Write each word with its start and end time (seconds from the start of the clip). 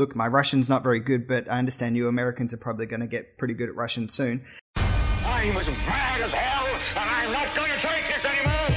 look, 0.00 0.16
my 0.16 0.26
Russian's 0.26 0.68
not 0.68 0.82
very 0.82 0.98
good, 0.98 1.28
but 1.28 1.48
I 1.48 1.58
understand 1.58 1.94
you 1.94 2.08
Americans 2.08 2.54
are 2.54 2.56
probably 2.56 2.86
going 2.86 3.00
to 3.00 3.06
get 3.06 3.36
pretty 3.36 3.54
good 3.54 3.68
at 3.68 3.76
Russian 3.76 4.08
soon. 4.08 4.42
I'm 4.76 5.56
as 5.56 5.68
mad 5.68 6.20
as 6.22 6.30
hell, 6.30 6.66
and 6.96 7.10
I'm 7.10 7.30
not 7.32 7.54
going 7.54 7.70
to 7.70 7.76
take 7.76 8.06
this 8.08 8.24
anymore. 8.24 8.70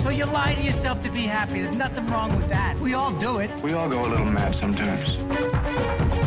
So 0.00 0.08
you 0.10 0.24
lie 0.26 0.54
to 0.54 0.62
yourself 0.62 1.00
to 1.04 1.10
be 1.10 1.22
happy. 1.22 1.62
There's 1.62 1.76
nothing 1.76 2.06
wrong 2.06 2.34
with 2.36 2.48
that. 2.48 2.78
We 2.80 2.94
all 2.94 3.12
do 3.12 3.38
it. 3.38 3.48
We 3.62 3.72
all 3.72 3.88
go 3.88 4.02
a 4.02 4.08
little 4.08 4.26
mad 4.26 4.54
sometimes. 4.56 5.22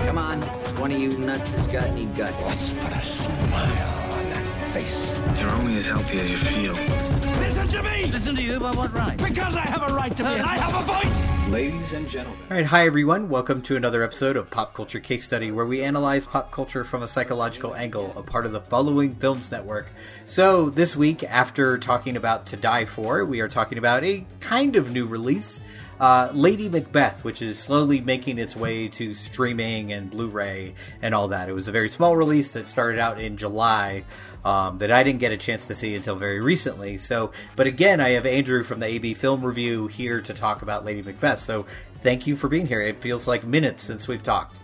Come 0.05 0.17
on, 0.17 0.41
one 0.79 0.91
of 0.93 0.97
you 0.97 1.17
nuts 1.17 1.53
has 1.53 1.67
got 1.67 1.83
any 1.83 2.05
guts. 2.05 2.41
Let's 2.41 2.73
put 2.73 2.93
a 2.93 3.01
smile 3.01 4.13
on 4.13 4.29
that 4.29 4.71
face. 4.71 5.19
You're 5.39 5.51
only 5.51 5.75
as 5.77 5.87
healthy 5.87 6.21
as 6.21 6.31
you 6.31 6.37
feel. 6.37 6.73
Listen 6.73 7.67
to 7.67 7.81
me! 7.83 8.05
Listen 8.05 8.35
to 8.37 8.43
you, 8.43 8.59
but 8.59 8.77
what 8.77 8.93
right? 8.93 9.17
Because 9.17 9.57
I 9.57 9.67
have 9.67 9.91
a 9.91 9.93
right 9.93 10.15
to 10.15 10.23
be, 10.23 10.29
uh, 10.29 10.35
and 10.35 10.43
I 10.43 10.57
have 10.57 10.73
a 10.73 10.81
voice! 10.85 11.38
Ladies 11.49 11.93
and 11.93 12.07
gentlemen. 12.07 12.39
All 12.51 12.57
right, 12.57 12.65
hi 12.67 12.85
everyone. 12.85 13.27
Welcome 13.27 13.63
to 13.63 13.75
another 13.75 14.03
episode 14.03 14.37
of 14.37 14.51
Pop 14.51 14.75
Culture 14.75 14.99
Case 14.99 15.23
Study, 15.23 15.49
where 15.51 15.65
we 15.65 15.81
analyze 15.81 16.23
pop 16.23 16.51
culture 16.51 16.83
from 16.83 17.01
a 17.01 17.07
psychological 17.07 17.73
angle, 17.73 18.13
a 18.15 18.21
part 18.21 18.45
of 18.45 18.51
the 18.51 18.61
Following 18.61 19.15
Films 19.15 19.49
Network. 19.49 19.89
So 20.25 20.69
this 20.69 20.95
week, 20.95 21.23
after 21.23 21.79
talking 21.79 22.15
about 22.15 22.45
To 22.47 22.55
Die 22.55 22.85
For, 22.85 23.25
we 23.25 23.39
are 23.39 23.47
talking 23.47 23.79
about 23.79 24.03
a 24.03 24.27
kind 24.39 24.75
of 24.75 24.91
new 24.91 25.07
release, 25.07 25.59
uh, 25.99 26.31
Lady 26.33 26.69
Macbeth, 26.69 27.23
which 27.23 27.41
is 27.41 27.59
slowly 27.59 27.99
making 27.99 28.37
its 28.39 28.55
way 28.55 28.87
to 28.89 29.13
streaming 29.13 29.91
and 29.91 30.09
Blu-ray 30.09 30.73
and 31.01 31.13
all 31.13 31.27
that. 31.29 31.49
It 31.49 31.53
was 31.53 31.67
a 31.67 31.71
very 31.71 31.89
small 31.89 32.15
release 32.15 32.53
that 32.53 32.67
started 32.67 32.99
out 32.99 33.19
in 33.19 33.37
July. 33.37 34.03
Um, 34.45 34.77
that 34.77 34.89
I 34.89 35.03
didn't 35.03 35.19
get 35.19 35.33
a 35.33 35.37
chance 35.37 35.65
to 35.65 35.75
see 35.75 35.95
until 35.95 36.15
very 36.15 36.39
recently. 36.39 36.97
So, 36.97 37.33
but 37.57 37.67
again, 37.67 37.99
I 37.99 38.11
have 38.11 38.25
Andrew 38.25 38.63
from 38.63 38.79
the 38.79 38.85
AB 38.85 39.15
Film 39.15 39.43
Review 39.43 39.87
here 39.87 40.21
to 40.21 40.33
talk 40.33 40.61
about 40.61 40.85
Lady 40.85 41.01
Macbeth. 41.01 41.39
So, 41.39 41.65
thank 41.95 42.25
you 42.25 42.37
for 42.37 42.47
being 42.47 42.65
here. 42.65 42.79
It 42.79 43.01
feels 43.01 43.27
like 43.27 43.43
minutes 43.43 43.83
since 43.83 44.07
we've 44.07 44.23
talked. 44.23 44.55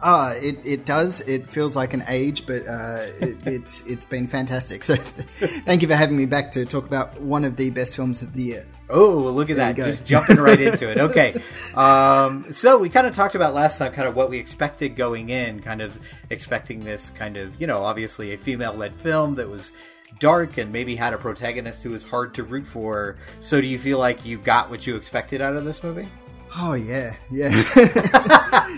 Ah, 0.00 0.32
it, 0.34 0.58
it 0.64 0.84
does. 0.84 1.20
It 1.22 1.50
feels 1.50 1.74
like 1.74 1.92
an 1.92 2.04
age, 2.06 2.46
but 2.46 2.66
uh, 2.66 3.06
it, 3.20 3.38
it's 3.46 3.80
it's 3.82 4.04
been 4.04 4.28
fantastic. 4.28 4.84
So, 4.84 4.94
thank 4.96 5.82
you 5.82 5.88
for 5.88 5.96
having 5.96 6.16
me 6.16 6.26
back 6.26 6.52
to 6.52 6.64
talk 6.64 6.86
about 6.86 7.20
one 7.20 7.44
of 7.44 7.56
the 7.56 7.70
best 7.70 7.96
films 7.96 8.22
of 8.22 8.32
the 8.32 8.42
year. 8.42 8.66
Oh, 8.90 9.18
look 9.18 9.50
at 9.50 9.56
There 9.56 9.72
that! 9.72 9.76
Just 9.76 10.04
jumping 10.04 10.38
right 10.38 10.60
into 10.60 10.88
it. 10.90 10.98
Okay, 11.08 11.40
um, 11.74 12.52
so 12.52 12.78
we 12.78 12.88
kind 12.88 13.06
of 13.06 13.14
talked 13.14 13.34
about 13.34 13.54
last 13.54 13.78
time, 13.78 13.92
kind 13.92 14.06
of 14.06 14.14
what 14.14 14.30
we 14.30 14.38
expected 14.38 14.94
going 14.94 15.30
in, 15.30 15.60
kind 15.60 15.80
of 15.80 15.98
expecting 16.30 16.80
this 16.80 17.10
kind 17.10 17.36
of, 17.36 17.58
you 17.60 17.66
know, 17.66 17.82
obviously 17.84 18.32
a 18.32 18.38
female-led 18.38 18.92
film 18.94 19.36
that 19.36 19.48
was 19.48 19.72
dark 20.18 20.58
and 20.58 20.72
maybe 20.72 20.96
had 20.96 21.12
a 21.12 21.18
protagonist 21.18 21.82
who 21.82 21.90
was 21.90 22.02
hard 22.02 22.34
to 22.34 22.42
root 22.42 22.66
for. 22.66 23.16
So, 23.40 23.60
do 23.60 23.66
you 23.66 23.78
feel 23.78 23.98
like 23.98 24.24
you 24.24 24.38
got 24.38 24.70
what 24.70 24.86
you 24.86 24.96
expected 24.96 25.40
out 25.40 25.56
of 25.56 25.64
this 25.64 25.82
movie? 25.82 26.08
Oh 26.56 26.74
yeah, 26.74 27.14
yeah. 27.30 27.52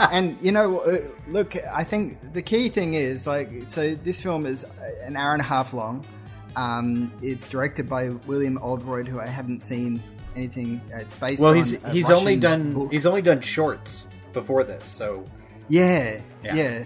and 0.13 0.37
you 0.43 0.53
know, 0.53 0.81
uh, 0.81 0.99
look, 1.29 1.57
I 1.57 1.85
think 1.85 2.33
the 2.33 2.43
key 2.43 2.69
thing 2.69 2.95
is 2.95 3.27
like, 3.27 3.51
so 3.67 3.95
this 3.95 4.21
film 4.23 4.47
is 4.47 4.65
an 5.03 5.17
hour 5.17 5.33
and 5.33 5.41
a 5.41 5.45
half 5.45 5.73
long. 5.73 6.05
Um, 6.57 7.13
it's 7.23 7.48
directed 7.48 7.89
by 7.89 8.09
William 8.27 8.59
Oldroyd, 8.59 9.07
who 9.07 9.21
I 9.21 9.27
haven't 9.27 9.63
seen 9.63 10.03
anything. 10.35 10.81
Uh, 10.93 10.98
it's 10.98 11.15
based. 11.15 11.41
Well, 11.43 11.53
he's 11.53 11.77
he's 11.93 12.11
only 12.11 12.37
done 12.37 12.75
book. 12.75 12.93
he's 12.93 13.07
only 13.07 13.23
done 13.23 13.41
shorts 13.41 14.07
before 14.33 14.65
this, 14.65 14.85
so 14.85 15.25
Yeah, 15.69 16.21
Yeah. 16.43 16.55
yeah, 16.55 16.85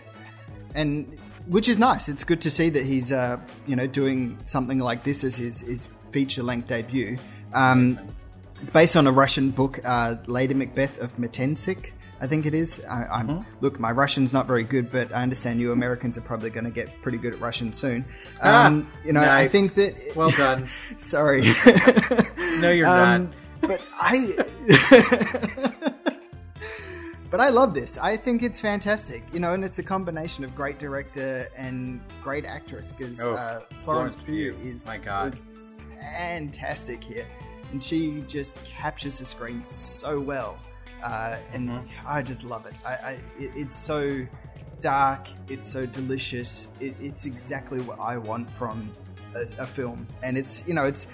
and 0.75 1.19
which 1.47 1.69
is 1.69 1.79
nice. 1.79 2.09
It's 2.09 2.25
good 2.25 2.41
to 2.43 2.51
see 2.51 2.69
that 2.71 2.85
he's 2.85 3.11
uh, 3.13 3.39
you 3.67 3.77
know 3.77 3.87
doing 3.87 4.37
something 4.47 4.79
like 4.79 5.03
this 5.05 5.25
as 5.25 5.37
his, 5.37 5.61
his 5.61 5.89
feature 6.11 6.43
length 6.43 6.69
debut. 6.69 7.17
Um, 7.55 7.99
it's 8.65 8.71
based 8.71 8.97
on 8.97 9.07
a 9.07 9.13
Russian 9.13 9.51
book, 9.51 9.79
uh, 9.85 10.17
Lady 10.27 10.55
Macbeth 10.55 10.99
of 10.99 11.15
Metensik, 11.19 11.91
I 12.19 12.27
think 12.27 12.47
it 12.47 12.55
is. 12.55 12.83
I, 12.89 13.05
I'm 13.05 13.29
Mm-hmm. 13.29 13.57
look, 13.61 13.79
my 13.79 13.93
Russian's 13.93 14.33
not 14.33 14.47
very 14.47 14.63
good, 14.63 14.91
but 14.91 15.13
I 15.13 15.21
understand 15.23 15.61
you 15.61 15.71
Americans 15.73 16.17
are 16.17 16.23
probably 16.23 16.49
going 16.49 16.65
to 16.65 16.71
get 16.71 16.89
pretty 17.03 17.19
good 17.19 17.35
at 17.35 17.41
Russian 17.41 17.75
soon. 17.75 18.07
Ah, 18.43 18.65
Um, 18.69 18.91
you 19.05 19.13
know, 19.13 19.21
I 19.21 19.49
think 19.49 19.75
that. 19.75 20.17
Well 20.17 20.31
done. 20.31 20.67
Sorry. 20.97 21.45
No, 22.61 22.71
you're 22.71 22.87
Um, 22.87 23.31
not. 23.61 23.69
But 23.69 23.83
I. 24.01 24.33
but 27.31 27.41
I 27.41 27.49
love 27.51 27.75
this. 27.75 27.99
I 27.99 28.17
think 28.17 28.43
it's 28.45 28.61
fantastic. 28.61 29.25
You 29.33 29.41
know, 29.41 29.53
and 29.55 29.65
it's 29.65 29.81
a 29.81 29.83
combination 29.83 30.45
of 30.45 30.55
great 30.55 30.79
director 30.79 31.49
and 31.57 32.01
great 32.23 32.45
actress 32.47 32.93
because 32.93 33.21
Oh, 33.21 33.35
uh, 33.35 33.61
Florence 33.85 34.15
Florence 34.15 34.17
Pugh 34.25 34.53
Pugh. 34.55 34.71
is 34.73 34.87
My 34.87 34.99
God. 34.99 35.35
is 35.35 35.43
fantastic 36.01 37.03
here, 37.03 37.27
and 37.75 37.83
she 37.83 38.23
just 38.29 38.55
captures 38.63 39.19
the 39.19 39.27
screen 39.27 39.65
so 39.65 40.21
well. 40.21 40.57
Uh, 41.03 41.37
and 41.53 41.69
Mm-hmm. 41.69 42.07
I 42.07 42.23
just 42.23 42.45
love 42.45 42.67
it. 42.67 42.75
I, 42.87 42.93
I 42.93 43.11
it, 43.37 43.51
it's 43.57 43.77
so 43.77 44.25
dark. 44.81 45.27
It's 45.49 45.69
so 45.69 45.85
delicious. 45.87 46.69
It, 46.79 46.95
it's 47.01 47.27
exactly 47.27 47.81
what 47.81 47.99
I 47.99 48.17
want 48.17 48.49
from 48.51 48.89
a, 49.35 49.41
a 49.59 49.67
film. 49.67 50.07
And 50.23 50.39
it's 50.39 50.63
you 50.69 50.75
know 50.75 50.85
it's 50.85 51.09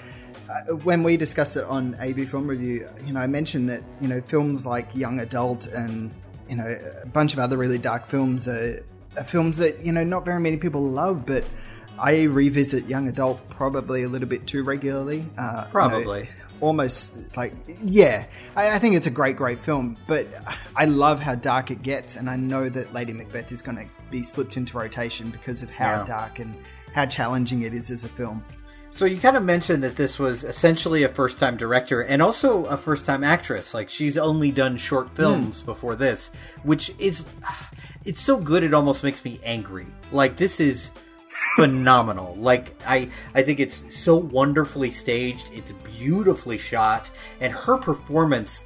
uh, 0.51 0.75
when 0.85 1.03
we 1.03 1.17
discussed 1.17 1.57
it 1.57 1.65
on 1.65 1.97
AB 1.99 2.27
Film 2.27 2.47
Review. 2.47 2.87
You 3.07 3.15
know 3.15 3.21
I 3.21 3.27
mentioned 3.27 3.71
that 3.71 3.83
you 4.03 4.09
know 4.09 4.21
films 4.21 4.67
like 4.67 4.95
Young 4.95 5.21
Adult 5.21 5.67
and 5.67 6.15
you 6.47 6.57
know 6.57 6.79
a 7.03 7.07
bunch 7.07 7.33
of 7.33 7.39
other 7.39 7.57
really 7.57 7.79
dark 7.79 8.07
films 8.07 8.47
are, 8.49 8.85
are 9.17 9.25
films 9.25 9.57
that 9.57 9.83
you 9.85 9.93
know 9.93 10.05
not 10.05 10.27
very 10.27 10.41
many 10.41 10.59
people 10.59 10.83
love, 10.83 11.25
but 11.25 11.43
I 11.99 12.23
revisit 12.25 12.87
Young 12.87 13.09
Adult 13.09 13.47
probably 13.49 14.03
a 14.05 14.09
little 14.09 14.29
bit 14.29 14.47
too 14.47 14.63
regularly. 14.63 15.21
Uh, 15.39 15.43
you 15.43 15.47
know, 15.47 15.67
Probably. 15.71 16.29
Almost 16.61 17.11
like 17.37 17.53
yeah 17.83 18.27
I, 18.57 18.73
I 18.73 18.79
think 18.79 18.95
it's 18.97 19.07
a 19.07 19.11
great 19.11 19.37
great 19.37 19.61
film 19.61 19.97
but 20.07 20.27
i 20.77 20.85
love 20.85 21.21
how 21.21 21.35
dark 21.35 21.71
it 21.71 21.83
gets 21.83 22.17
and 22.17 22.29
i 22.29 22.37
know 22.37 22.69
that 22.69 22.93
lady 22.93 23.13
macbeth 23.13 23.51
is 23.53 23.63
going 23.63 23.79
to 23.79 23.87
be 24.11 24.23
slipped 24.23 24.57
into 24.57 24.77
rotation 24.77 25.31
because 25.31 25.63
of 25.63 25.71
how 25.71 25.99
Yeah. 25.99 26.05
dark 26.05 26.39
and 26.39 26.55
how 26.95 27.07
challenging 27.07 27.63
it 27.63 27.73
is 27.73 27.91
as 27.91 28.05
a 28.05 28.09
film 28.09 28.45
So 28.93 29.05
you 29.07 29.21
kind 29.21 29.37
of 29.37 29.45
mentioned 29.45 29.85
that 29.85 29.95
this 29.95 30.19
was 30.19 30.43
essentially 30.43 31.05
a 31.05 31.09
first-time 31.09 31.57
director 31.57 32.01
and 32.03 32.21
also 32.21 32.65
a 32.65 32.77
first-time 32.77 33.23
actress. 33.23 33.73
Like 33.73 33.89
she's 33.89 34.19
only 34.19 34.51
done 34.51 34.77
short 34.77 35.09
hmm. 35.11 35.15
films 35.15 35.63
before 35.63 35.95
this, 35.95 36.31
which 36.65 36.93
is 36.99 37.25
it's 38.05 38.21
so 38.21 38.37
good 38.37 38.65
it 38.65 38.75
almost 38.75 39.05
makes 39.05 39.25
me 39.25 39.39
angry. 39.45 39.87
Like 40.11 40.37
this 40.37 40.59
is 40.59 40.91
phenomenal. 41.57 42.35
Like 42.37 42.75
I 42.87 43.11
I 43.35 43.43
think 43.43 43.61
it's 43.61 43.85
so 43.97 44.17
wonderfully 44.17 44.91
staged, 44.91 45.49
it's 45.53 45.73
beautifully 45.73 46.59
shot, 46.59 47.11
and 47.41 47.53
her 47.53 47.77
performance 47.79 48.65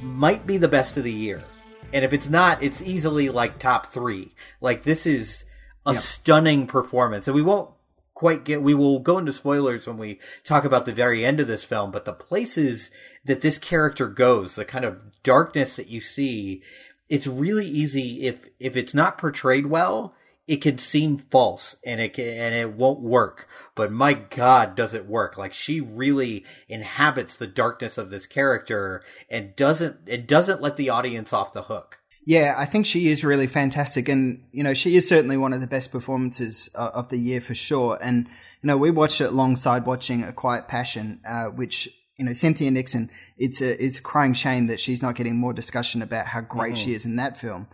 might 0.00 0.46
be 0.46 0.56
the 0.56 0.68
best 0.68 0.96
of 0.96 1.04
the 1.04 1.12
year. 1.12 1.44
And 1.92 2.04
if 2.04 2.12
it's 2.12 2.28
not, 2.28 2.62
it's 2.62 2.80
easily 2.80 3.28
like 3.28 3.58
top 3.58 3.92
3. 3.92 4.34
Like 4.60 4.82
this 4.82 5.06
is 5.06 5.44
a 5.84 5.94
stunning 5.94 6.66
performance. 6.66 7.26
And 7.26 7.34
we 7.34 7.42
won't 7.42 7.70
quite 8.14 8.44
get 8.44 8.62
we 8.62 8.72
will 8.72 9.00
go 9.00 9.18
into 9.18 9.32
spoilers 9.32 9.86
when 9.86 9.98
we 9.98 10.20
talk 10.44 10.64
about 10.64 10.86
the 10.86 10.92
very 10.92 11.24
end 11.24 11.40
of 11.40 11.48
this 11.48 11.64
film 11.64 11.90
but 11.90 12.04
the 12.04 12.12
places 12.12 12.88
that 13.24 13.40
this 13.40 13.58
character 13.58 14.06
goes 14.06 14.54
the 14.54 14.64
kind 14.64 14.84
of 14.84 15.02
darkness 15.24 15.74
that 15.74 15.88
you 15.88 16.00
see 16.00 16.62
it's 17.08 17.26
really 17.26 17.66
easy 17.66 18.28
if 18.28 18.46
if 18.60 18.76
it's 18.76 18.94
not 18.94 19.18
portrayed 19.18 19.66
well 19.66 20.14
it 20.46 20.56
can 20.56 20.78
seem 20.78 21.18
false 21.18 21.76
and 21.84 22.00
it 22.00 22.14
can, 22.14 22.26
and 22.26 22.54
it 22.54 22.72
won't 22.72 23.00
work 23.00 23.48
but 23.74 23.90
my 23.90 24.14
god 24.14 24.74
does 24.74 24.94
it 24.94 25.06
work? 25.06 25.38
Like 25.38 25.52
she 25.52 25.80
really 25.80 26.44
inhabits 26.68 27.36
the 27.36 27.46
darkness 27.46 27.96
of 27.98 28.10
this 28.10 28.26
character 28.26 29.02
and 29.30 29.56
doesn't 29.56 30.00
it 30.06 30.26
doesn't 30.26 30.60
let 30.60 30.76
the 30.76 30.90
audience 30.90 31.32
off 31.32 31.52
the 31.52 31.62
hook. 31.62 31.98
Yeah 32.24 32.54
i 32.56 32.66
think 32.66 32.86
she 32.86 33.08
is 33.08 33.24
really 33.24 33.46
fantastic 33.46 34.08
and 34.08 34.44
you 34.52 34.62
know 34.62 34.74
she 34.74 34.96
is 34.96 35.08
certainly 35.08 35.36
one 35.36 35.52
of 35.52 35.60
the 35.60 35.66
best 35.66 35.90
performances 35.90 36.68
uh, 36.74 36.90
of 36.94 37.08
the 37.08 37.18
year 37.18 37.40
for 37.40 37.54
sure. 37.54 37.98
And 38.00 38.26
you 38.62 38.66
know 38.66 38.76
we 38.76 38.90
watched 38.90 39.20
it 39.20 39.30
alongside 39.32 39.86
watching 39.86 40.22
a 40.22 40.32
quiet 40.32 40.68
passion 40.68 41.20
uh, 41.26 41.46
which 41.46 41.88
you 42.18 42.24
know 42.26 42.34
cynthia 42.34 42.70
nixon 42.70 43.10
it's 43.38 43.62
a 43.62 43.82
it's 43.82 43.98
a 43.98 44.02
crying 44.02 44.34
shame 44.34 44.66
that 44.66 44.80
she's 44.80 45.02
not 45.02 45.14
getting 45.14 45.36
more 45.36 45.54
discussion 45.54 46.02
about 46.02 46.26
how 46.26 46.42
great 46.42 46.76
she 46.76 46.92
is 46.94 47.06
in 47.06 47.16
that 47.16 47.38
film 47.38 47.66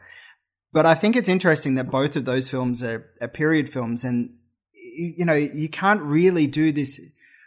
But 0.73 0.87
I 0.87 0.95
think 0.95 1.17
it's 1.17 1.29
interesting 1.29 1.75
that 1.77 1.91
both 1.91 2.17
of 2.17 2.25
those 2.25 2.49
films 2.49 2.83
are, 2.83 3.11
are 3.21 3.29
period 3.29 3.73
films, 3.73 4.05
and 4.05 4.35
you 4.75 5.25
know 5.25 5.35
you 5.35 5.69
can't 5.69 6.03
really 6.03 6.47
do 6.47 6.73
this. 6.73 7.01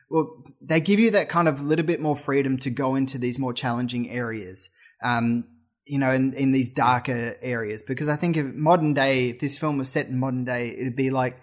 Well, 0.10 0.44
they 0.60 0.82
give 0.82 1.00
you 1.00 1.12
that 1.12 1.30
kind 1.30 1.48
of 1.48 1.62
little 1.62 1.86
bit 1.86 2.02
more 2.02 2.16
freedom 2.16 2.58
to 2.60 2.70
go 2.70 2.96
into 2.96 3.18
these 3.18 3.40
more 3.40 3.54
challenging 3.54 4.10
areas, 4.10 4.70
um, 5.02 5.46
you 5.86 6.00
know, 6.00 6.12
in, 6.12 6.34
in 6.34 6.52
these 6.52 6.68
darker 6.68 7.38
areas. 7.42 7.82
Because 7.82 8.10
I 8.10 8.18
think 8.18 8.36
if 8.36 8.46
modern 8.46 8.94
day, 8.94 9.30
if 9.30 9.40
this 9.40 9.58
film 9.58 9.78
was 9.78 9.88
set 9.88 10.08
in 10.08 10.20
modern 10.20 10.44
day, 10.44 10.70
it'd 10.70 10.96
be 10.98 11.12
like 11.12 11.40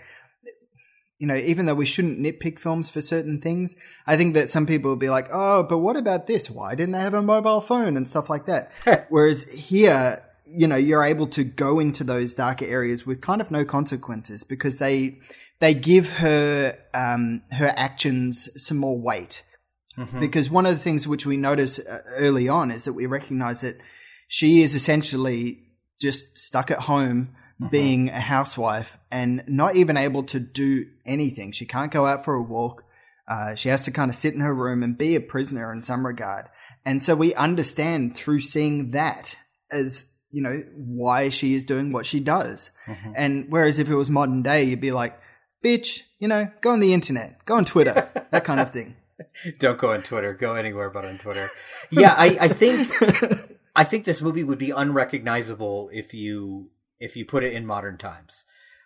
you 1.18 1.26
know, 1.26 1.34
even 1.34 1.66
though 1.66 1.74
we 1.74 1.86
shouldn't 1.86 2.20
nitpick 2.20 2.60
films 2.60 2.90
for 2.90 3.00
certain 3.00 3.40
things, 3.40 3.74
I 4.06 4.16
think 4.16 4.34
that 4.34 4.48
some 4.48 4.66
people 4.66 4.92
would 4.92 5.00
be 5.00 5.10
like, 5.10 5.28
oh, 5.32 5.64
but 5.64 5.78
what 5.78 5.96
about 5.96 6.28
this? 6.28 6.48
Why 6.48 6.76
didn't 6.76 6.92
they 6.92 7.00
have 7.00 7.14
a 7.14 7.22
mobile 7.22 7.60
phone 7.60 7.96
and 7.96 8.06
stuff 8.06 8.30
like 8.30 8.46
that? 8.46 8.70
Whereas 9.08 9.42
here, 9.42 10.24
you 10.50 10.66
know, 10.66 10.76
you're 10.76 11.04
able 11.04 11.26
to 11.28 11.44
go 11.44 11.78
into 11.80 12.04
those 12.04 12.34
darker 12.34 12.64
areas 12.64 13.06
with 13.06 13.20
kind 13.20 13.40
of 13.40 13.50
no 13.50 13.64
consequences 13.64 14.44
because 14.44 14.78
they 14.78 15.18
they 15.60 15.74
give 15.74 16.10
her 16.10 16.78
um, 16.94 17.42
her 17.52 17.72
actions 17.76 18.48
some 18.62 18.78
more 18.78 18.98
weight. 18.98 19.44
Because 20.20 20.48
one 20.48 20.64
of 20.64 20.72
the 20.72 20.78
things 20.78 21.08
which 21.08 21.26
we 21.26 21.36
notice 21.36 21.80
uh, 21.80 21.98
early 22.18 22.48
on 22.48 22.70
is 22.70 22.84
that 22.84 22.92
we 22.92 23.06
recognize 23.06 23.62
that 23.62 23.80
she 24.28 24.62
is 24.62 24.76
essentially 24.76 25.58
just 26.00 26.38
stuck 26.38 26.70
at 26.70 26.78
home 26.80 27.34
Mm-hmm. 27.60 27.70
being 27.70 28.08
a 28.10 28.20
housewife 28.20 28.96
and 29.10 29.42
not 29.48 29.74
even 29.74 29.96
able 29.96 30.22
to 30.22 30.38
do 30.38 30.86
anything. 31.04 31.50
She 31.50 31.66
can't 31.66 31.90
go 31.90 32.06
out 32.06 32.24
for 32.24 32.34
a 32.34 32.40
walk. 32.40 32.84
Uh, 33.26 33.56
she 33.56 33.68
has 33.68 33.84
to 33.86 33.90
kind 33.90 34.08
of 34.08 34.14
sit 34.14 34.32
in 34.32 34.38
her 34.38 34.54
room 34.54 34.84
and 34.84 34.96
be 34.96 35.16
a 35.16 35.20
prisoner 35.20 35.72
in 35.72 35.82
some 35.82 36.06
regard. 36.06 36.46
And 36.84 37.02
so 37.02 37.16
we 37.16 37.34
understand 37.34 38.16
through 38.16 38.42
seeing 38.42 38.92
that 38.92 39.36
as, 39.72 40.08
you 40.30 40.42
know, 40.42 40.62
why 40.74 41.28
she 41.28 41.54
is 41.54 41.64
doing 41.64 41.92
what 41.92 42.06
she 42.06 42.20
does. 42.20 42.70
Mm-hmm. 42.86 43.12
And 43.16 43.46
whereas 43.48 43.78
if 43.78 43.88
it 43.88 43.94
was 43.94 44.10
modern 44.10 44.42
day, 44.42 44.64
you'd 44.64 44.80
be 44.80 44.92
like, 44.92 45.18
bitch, 45.64 46.02
you 46.18 46.28
know, 46.28 46.50
go 46.60 46.70
on 46.70 46.80
the 46.80 46.92
internet, 46.92 47.44
go 47.44 47.56
on 47.56 47.64
Twitter, 47.64 48.08
that 48.30 48.44
kind 48.44 48.60
of 48.60 48.70
thing. 48.70 48.96
Don't 49.58 49.78
go 49.78 49.92
on 49.92 50.02
Twitter. 50.02 50.34
Go 50.34 50.54
anywhere 50.54 50.90
but 50.90 51.04
on 51.04 51.18
Twitter. 51.18 51.50
Yeah, 51.90 52.14
I, 52.16 52.36
I 52.40 52.48
think 52.48 52.90
I 53.74 53.84
think 53.84 54.04
this 54.04 54.20
movie 54.20 54.44
would 54.44 54.58
be 54.58 54.70
unrecognizable 54.70 55.88
if 55.92 56.12
you 56.12 56.70
if 57.00 57.16
you 57.16 57.24
put 57.24 57.44
it 57.44 57.54
in 57.54 57.64
modern 57.64 57.96
times. 57.96 58.44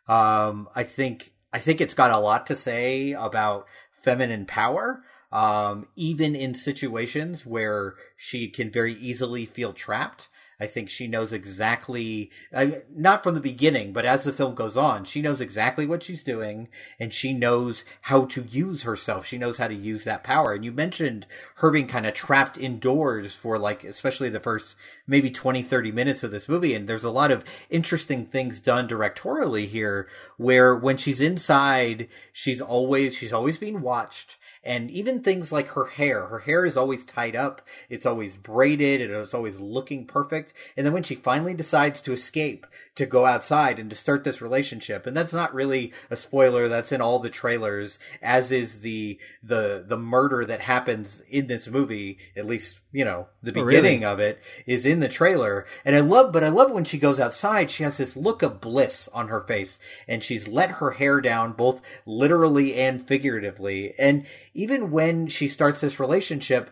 Um, 0.08 0.68
I 0.76 0.84
think 0.84 1.32
I 1.52 1.58
think 1.58 1.80
it's 1.80 1.94
got 1.94 2.10
a 2.10 2.18
lot 2.18 2.46
to 2.46 2.56
say 2.56 3.12
about 3.12 3.66
feminine 4.04 4.46
power, 4.46 5.02
um, 5.32 5.88
even 5.96 6.36
in 6.36 6.54
situations 6.54 7.44
where 7.44 7.94
she 8.16 8.48
can 8.48 8.70
very 8.70 8.94
easily 8.94 9.46
feel 9.46 9.72
trapped. 9.72 10.28
I 10.62 10.68
think 10.68 10.88
she 10.88 11.08
knows 11.08 11.32
exactly, 11.32 12.30
I, 12.54 12.82
not 12.94 13.24
from 13.24 13.34
the 13.34 13.40
beginning, 13.40 13.92
but 13.92 14.06
as 14.06 14.22
the 14.22 14.32
film 14.32 14.54
goes 14.54 14.76
on, 14.76 15.04
she 15.04 15.20
knows 15.20 15.40
exactly 15.40 15.86
what 15.86 16.04
she's 16.04 16.22
doing 16.22 16.68
and 17.00 17.12
she 17.12 17.32
knows 17.32 17.82
how 18.02 18.26
to 18.26 18.42
use 18.42 18.84
herself. 18.84 19.26
She 19.26 19.38
knows 19.38 19.58
how 19.58 19.66
to 19.66 19.74
use 19.74 20.04
that 20.04 20.22
power. 20.22 20.52
And 20.52 20.64
you 20.64 20.70
mentioned 20.70 21.26
her 21.56 21.72
being 21.72 21.88
kind 21.88 22.06
of 22.06 22.14
trapped 22.14 22.56
indoors 22.56 23.34
for 23.34 23.58
like, 23.58 23.82
especially 23.82 24.28
the 24.28 24.38
first 24.38 24.76
maybe 25.04 25.32
20, 25.32 25.64
30 25.64 25.90
minutes 25.90 26.22
of 26.22 26.30
this 26.30 26.48
movie. 26.48 26.74
And 26.74 26.88
there's 26.88 27.02
a 27.02 27.10
lot 27.10 27.32
of 27.32 27.42
interesting 27.68 28.24
things 28.24 28.60
done 28.60 28.86
directorially 28.86 29.66
here 29.66 30.06
where 30.36 30.76
when 30.76 30.96
she's 30.96 31.20
inside, 31.20 32.08
she's 32.32 32.60
always, 32.60 33.16
she's 33.16 33.32
always 33.32 33.58
being 33.58 33.80
watched 33.80 34.36
and 34.64 34.90
even 34.90 35.20
things 35.22 35.50
like 35.52 35.68
her 35.68 35.86
hair 35.86 36.26
her 36.26 36.40
hair 36.40 36.64
is 36.64 36.76
always 36.76 37.04
tied 37.04 37.34
up 37.34 37.62
it's 37.88 38.06
always 38.06 38.36
braided 38.36 39.00
and 39.00 39.12
it's 39.12 39.34
always 39.34 39.58
looking 39.60 40.06
perfect 40.06 40.54
and 40.76 40.86
then 40.86 40.92
when 40.92 41.02
she 41.02 41.14
finally 41.14 41.54
decides 41.54 42.00
to 42.00 42.12
escape 42.12 42.66
to 42.94 43.06
go 43.06 43.26
outside 43.26 43.78
and 43.78 43.90
to 43.90 43.96
start 43.96 44.22
this 44.24 44.40
relationship 44.42 45.06
and 45.06 45.16
that's 45.16 45.32
not 45.32 45.54
really 45.54 45.92
a 46.10 46.16
spoiler 46.16 46.68
that's 46.68 46.92
in 46.92 47.00
all 47.00 47.18
the 47.18 47.30
trailers 47.30 47.98
as 48.22 48.52
is 48.52 48.80
the 48.80 49.18
the 49.42 49.84
the 49.86 49.96
murder 49.96 50.44
that 50.44 50.60
happens 50.60 51.22
in 51.28 51.46
this 51.46 51.68
movie 51.68 52.18
at 52.36 52.44
least 52.46 52.80
you 52.92 53.04
know 53.04 53.26
the 53.42 53.50
Oh, 53.50 53.64
beginning 53.64 54.00
really? 54.00 54.04
of 54.04 54.20
it 54.20 54.40
is 54.66 54.86
in 54.86 55.00
the 55.00 55.08
trailer 55.08 55.66
and 55.84 55.96
i 55.96 56.00
love 56.00 56.32
but 56.32 56.44
i 56.44 56.48
love 56.48 56.70
when 56.70 56.84
she 56.84 56.98
goes 56.98 57.18
outside 57.18 57.70
she 57.70 57.82
has 57.82 57.96
this 57.98 58.16
look 58.16 58.42
of 58.42 58.60
bliss 58.60 59.08
on 59.12 59.28
her 59.28 59.40
face 59.40 59.78
and 60.06 60.22
she's 60.22 60.46
let 60.46 60.72
her 60.72 60.92
hair 60.92 61.20
down 61.20 61.52
both 61.52 61.80
literally 62.06 62.74
and 62.74 63.06
figuratively 63.08 63.94
and 63.98 64.24
even 64.54 64.90
when 64.90 65.26
she 65.26 65.48
starts 65.48 65.80
this 65.80 66.00
relationship 66.00 66.70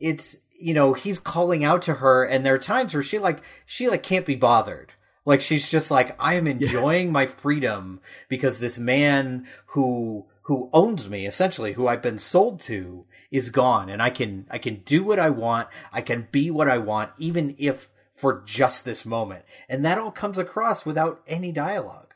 it's 0.00 0.38
you 0.58 0.74
know 0.74 0.92
he's 0.92 1.18
calling 1.18 1.64
out 1.64 1.82
to 1.82 1.94
her 1.94 2.24
and 2.24 2.44
there 2.44 2.54
are 2.54 2.58
times 2.58 2.94
where 2.94 3.02
she 3.02 3.18
like 3.18 3.42
she 3.66 3.88
like 3.88 4.02
can't 4.02 4.26
be 4.26 4.36
bothered. 4.36 4.92
Like 5.26 5.42
she's 5.42 5.68
just 5.68 5.90
like 5.90 6.16
i 6.18 6.34
am 6.34 6.46
enjoying 6.46 7.12
my 7.12 7.26
freedom 7.26 8.00
because 8.28 8.58
this 8.58 8.78
man 8.78 9.46
who 9.66 10.26
who 10.42 10.70
owns 10.72 11.08
me 11.08 11.26
essentially 11.26 11.74
who 11.74 11.86
i've 11.86 12.02
been 12.02 12.18
sold 12.18 12.60
to 12.60 13.04
is 13.30 13.50
gone 13.50 13.88
and 13.90 14.02
i 14.02 14.10
can 14.10 14.46
i 14.50 14.58
can 14.58 14.76
do 14.86 15.04
what 15.04 15.18
i 15.18 15.30
want. 15.30 15.68
I 15.92 16.00
can 16.00 16.28
be 16.32 16.50
what 16.50 16.68
i 16.68 16.78
want 16.78 17.10
even 17.18 17.54
if 17.58 17.90
for 18.14 18.42
just 18.44 18.84
this 18.84 19.06
moment. 19.06 19.44
And 19.68 19.84
that 19.84 19.96
all 19.98 20.10
comes 20.10 20.36
across 20.36 20.84
without 20.84 21.22
any 21.26 21.52
dialogue. 21.52 22.14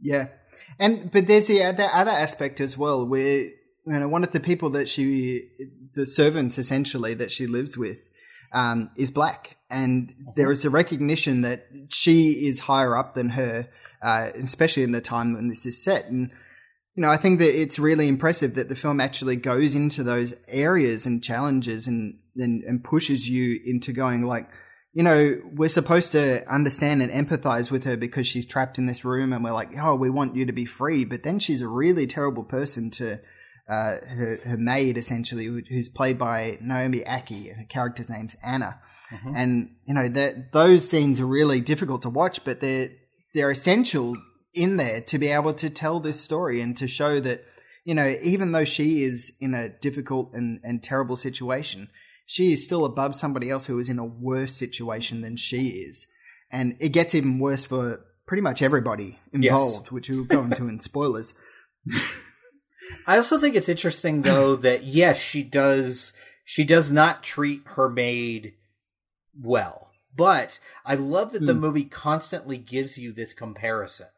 Yeah, 0.00 0.28
and 0.78 1.10
but 1.10 1.26
there's 1.26 1.46
the 1.46 1.62
other 1.62 1.88
other 1.92 2.10
aspect 2.10 2.60
as 2.60 2.76
well, 2.76 3.06
where 3.06 3.40
you 3.40 3.52
know 3.86 4.08
one 4.08 4.24
of 4.24 4.32
the 4.32 4.40
people 4.40 4.70
that 4.70 4.88
she, 4.88 5.48
the 5.94 6.06
servants 6.06 6.58
essentially 6.58 7.14
that 7.14 7.30
she 7.30 7.46
lives 7.46 7.76
with, 7.76 8.08
um, 8.52 8.90
is 8.96 9.10
black, 9.10 9.56
and 9.70 10.14
there 10.36 10.50
is 10.50 10.64
a 10.64 10.70
recognition 10.70 11.42
that 11.42 11.66
she 11.88 12.46
is 12.46 12.60
higher 12.60 12.96
up 12.96 13.14
than 13.14 13.30
her, 13.30 13.68
uh, 14.02 14.30
especially 14.34 14.82
in 14.82 14.92
the 14.92 15.00
time 15.00 15.34
when 15.34 15.48
this 15.48 15.66
is 15.66 15.82
set, 15.82 16.06
and 16.06 16.30
you 16.94 17.02
know 17.02 17.10
I 17.10 17.16
think 17.16 17.38
that 17.38 17.60
it's 17.60 17.78
really 17.78 18.08
impressive 18.08 18.54
that 18.54 18.68
the 18.68 18.74
film 18.74 19.00
actually 19.00 19.36
goes 19.36 19.74
into 19.74 20.02
those 20.02 20.34
areas 20.48 21.06
and 21.06 21.22
challenges 21.22 21.86
and 21.86 22.18
and, 22.36 22.62
and 22.64 22.84
pushes 22.84 23.28
you 23.28 23.60
into 23.64 23.92
going 23.92 24.22
like 24.22 24.48
you 24.92 25.02
know, 25.02 25.38
we're 25.54 25.68
supposed 25.68 26.12
to 26.12 26.46
understand 26.52 27.02
and 27.02 27.12
empathize 27.12 27.70
with 27.70 27.84
her 27.84 27.96
because 27.96 28.26
she's 28.26 28.46
trapped 28.46 28.78
in 28.78 28.86
this 28.86 29.04
room 29.04 29.32
and 29.32 29.44
we're 29.44 29.52
like, 29.52 29.70
oh, 29.78 29.94
we 29.94 30.10
want 30.10 30.34
you 30.34 30.46
to 30.46 30.52
be 30.52 30.64
free. 30.64 31.04
But 31.04 31.22
then 31.22 31.38
she's 31.38 31.60
a 31.60 31.68
really 31.68 32.06
terrible 32.06 32.42
person 32.42 32.90
to 32.92 33.20
uh, 33.68 33.96
her, 34.06 34.40
her 34.44 34.56
maid, 34.56 34.96
essentially, 34.96 35.44
who's 35.68 35.90
played 35.90 36.18
by 36.18 36.58
Naomi 36.60 37.00
Ackie. 37.00 37.54
Her 37.54 37.64
character's 37.68 38.08
name's 38.08 38.34
Anna. 38.42 38.80
And, 39.34 39.76
you 39.86 39.94
know, 39.94 40.08
that 40.08 40.52
those 40.52 40.88
scenes 40.88 41.20
are 41.20 41.26
really 41.26 41.60
difficult 41.60 42.02
to 42.02 42.10
watch, 42.10 42.44
but 42.44 42.60
they're, 42.60 42.90
they're 43.34 43.50
essential 43.50 44.16
in 44.54 44.78
there 44.78 45.00
to 45.02 45.18
be 45.18 45.28
able 45.28 45.54
to 45.54 45.70
tell 45.70 46.00
this 46.00 46.20
story 46.20 46.60
and 46.60 46.76
to 46.78 46.86
show 46.86 47.20
that, 47.20 47.44
you 47.84 47.94
know, 47.94 48.16
even 48.22 48.52
though 48.52 48.64
she 48.64 49.04
is 49.04 49.32
in 49.40 49.54
a 49.54 49.68
difficult 49.68 50.32
and, 50.34 50.60
and 50.62 50.82
terrible 50.82 51.16
situation, 51.16 51.88
she 52.30 52.52
is 52.52 52.62
still 52.62 52.84
above 52.84 53.16
somebody 53.16 53.48
else 53.48 53.64
who 53.64 53.78
is 53.78 53.88
in 53.88 53.98
a 53.98 54.04
worse 54.04 54.52
situation 54.52 55.22
than 55.22 55.34
she 55.34 55.68
is. 55.68 56.06
And 56.50 56.76
it 56.78 56.90
gets 56.90 57.14
even 57.14 57.38
worse 57.38 57.64
for 57.64 58.04
pretty 58.26 58.42
much 58.42 58.60
everybody 58.60 59.18
involved, 59.32 59.90
which 59.90 60.10
we'll 60.10 60.24
go 60.24 60.42
into 60.42 60.68
in 60.68 60.78
spoilers. 60.78 61.32
I 63.06 63.16
also 63.16 63.38
think 63.38 63.56
it's 63.56 63.70
interesting 63.70 64.20
though 64.20 64.56
that 64.56 64.82
yes, 64.82 65.16
she 65.16 65.42
does 65.42 66.12
she 66.44 66.64
does 66.64 66.92
not 66.92 67.22
treat 67.22 67.62
her 67.64 67.88
maid 67.88 68.52
well. 69.34 69.90
But 70.14 70.58
I 70.84 70.96
love 70.96 71.32
that 71.32 71.46
the 71.46 71.54
hmm. 71.54 71.60
movie 71.60 71.84
constantly 71.86 72.58
gives 72.58 72.98
you 72.98 73.10
this 73.10 73.32
comparison. 73.32 74.08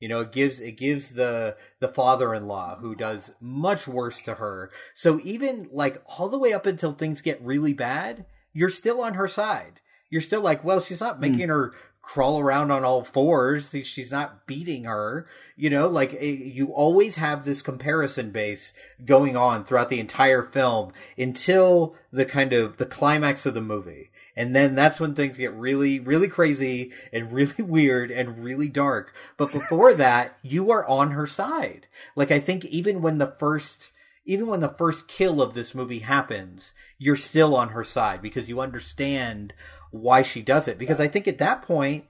You 0.00 0.08
know, 0.08 0.20
it 0.20 0.32
gives 0.32 0.60
it 0.60 0.72
gives 0.72 1.10
the 1.10 1.56
the 1.80 1.88
father-in-law 1.88 2.78
who 2.80 2.94
does 2.94 3.32
much 3.40 3.88
worse 3.88 4.20
to 4.22 4.34
her. 4.34 4.70
So 4.94 5.20
even 5.24 5.68
like 5.72 6.02
all 6.06 6.28
the 6.28 6.38
way 6.38 6.52
up 6.52 6.66
until 6.66 6.92
things 6.92 7.22
get 7.22 7.40
really 7.42 7.72
bad, 7.72 8.26
you're 8.52 8.68
still 8.68 9.00
on 9.00 9.14
her 9.14 9.28
side. 9.28 9.80
You're 10.10 10.20
still 10.20 10.42
like, 10.42 10.62
well, 10.62 10.80
she's 10.80 11.00
not 11.00 11.20
making 11.20 11.48
her 11.48 11.72
crawl 12.06 12.38
around 12.38 12.70
on 12.70 12.84
all 12.84 13.02
fours. 13.04 13.74
She's 13.82 14.12
not 14.12 14.46
beating 14.46 14.84
her. 14.84 15.26
You 15.56 15.70
know, 15.70 15.88
like 15.88 16.14
eh, 16.14 16.24
you 16.24 16.68
always 16.68 17.16
have 17.16 17.44
this 17.44 17.62
comparison 17.62 18.30
base 18.30 18.72
going 19.04 19.36
on 19.36 19.64
throughout 19.64 19.88
the 19.88 20.00
entire 20.00 20.42
film 20.42 20.92
until 21.18 21.96
the 22.12 22.24
kind 22.24 22.52
of 22.52 22.76
the 22.76 22.86
climax 22.86 23.44
of 23.44 23.54
the 23.54 23.60
movie. 23.60 24.10
And 24.36 24.54
then 24.54 24.74
that's 24.74 25.00
when 25.00 25.14
things 25.14 25.38
get 25.38 25.54
really, 25.54 25.98
really 25.98 26.28
crazy 26.28 26.92
and 27.12 27.32
really 27.32 27.62
weird 27.62 28.10
and 28.10 28.44
really 28.44 28.68
dark. 28.68 29.14
But 29.36 29.52
before 29.52 29.94
that, 29.94 30.38
you 30.42 30.70
are 30.70 30.86
on 30.86 31.12
her 31.12 31.26
side. 31.26 31.86
Like 32.14 32.30
I 32.30 32.40
think 32.40 32.64
even 32.66 33.00
when 33.02 33.18
the 33.18 33.34
first, 33.38 33.92
even 34.24 34.46
when 34.46 34.60
the 34.60 34.68
first 34.68 35.08
kill 35.08 35.40
of 35.40 35.54
this 35.54 35.74
movie 35.74 36.00
happens, 36.00 36.74
you're 36.98 37.16
still 37.16 37.56
on 37.56 37.70
her 37.70 37.84
side 37.84 38.20
because 38.20 38.48
you 38.48 38.60
understand 38.60 39.54
why 39.90 40.22
she 40.22 40.42
does 40.42 40.68
it. 40.68 40.78
Because 40.78 41.00
I 41.00 41.08
think 41.08 41.26
at 41.26 41.38
that 41.38 41.62
point, 41.62 42.04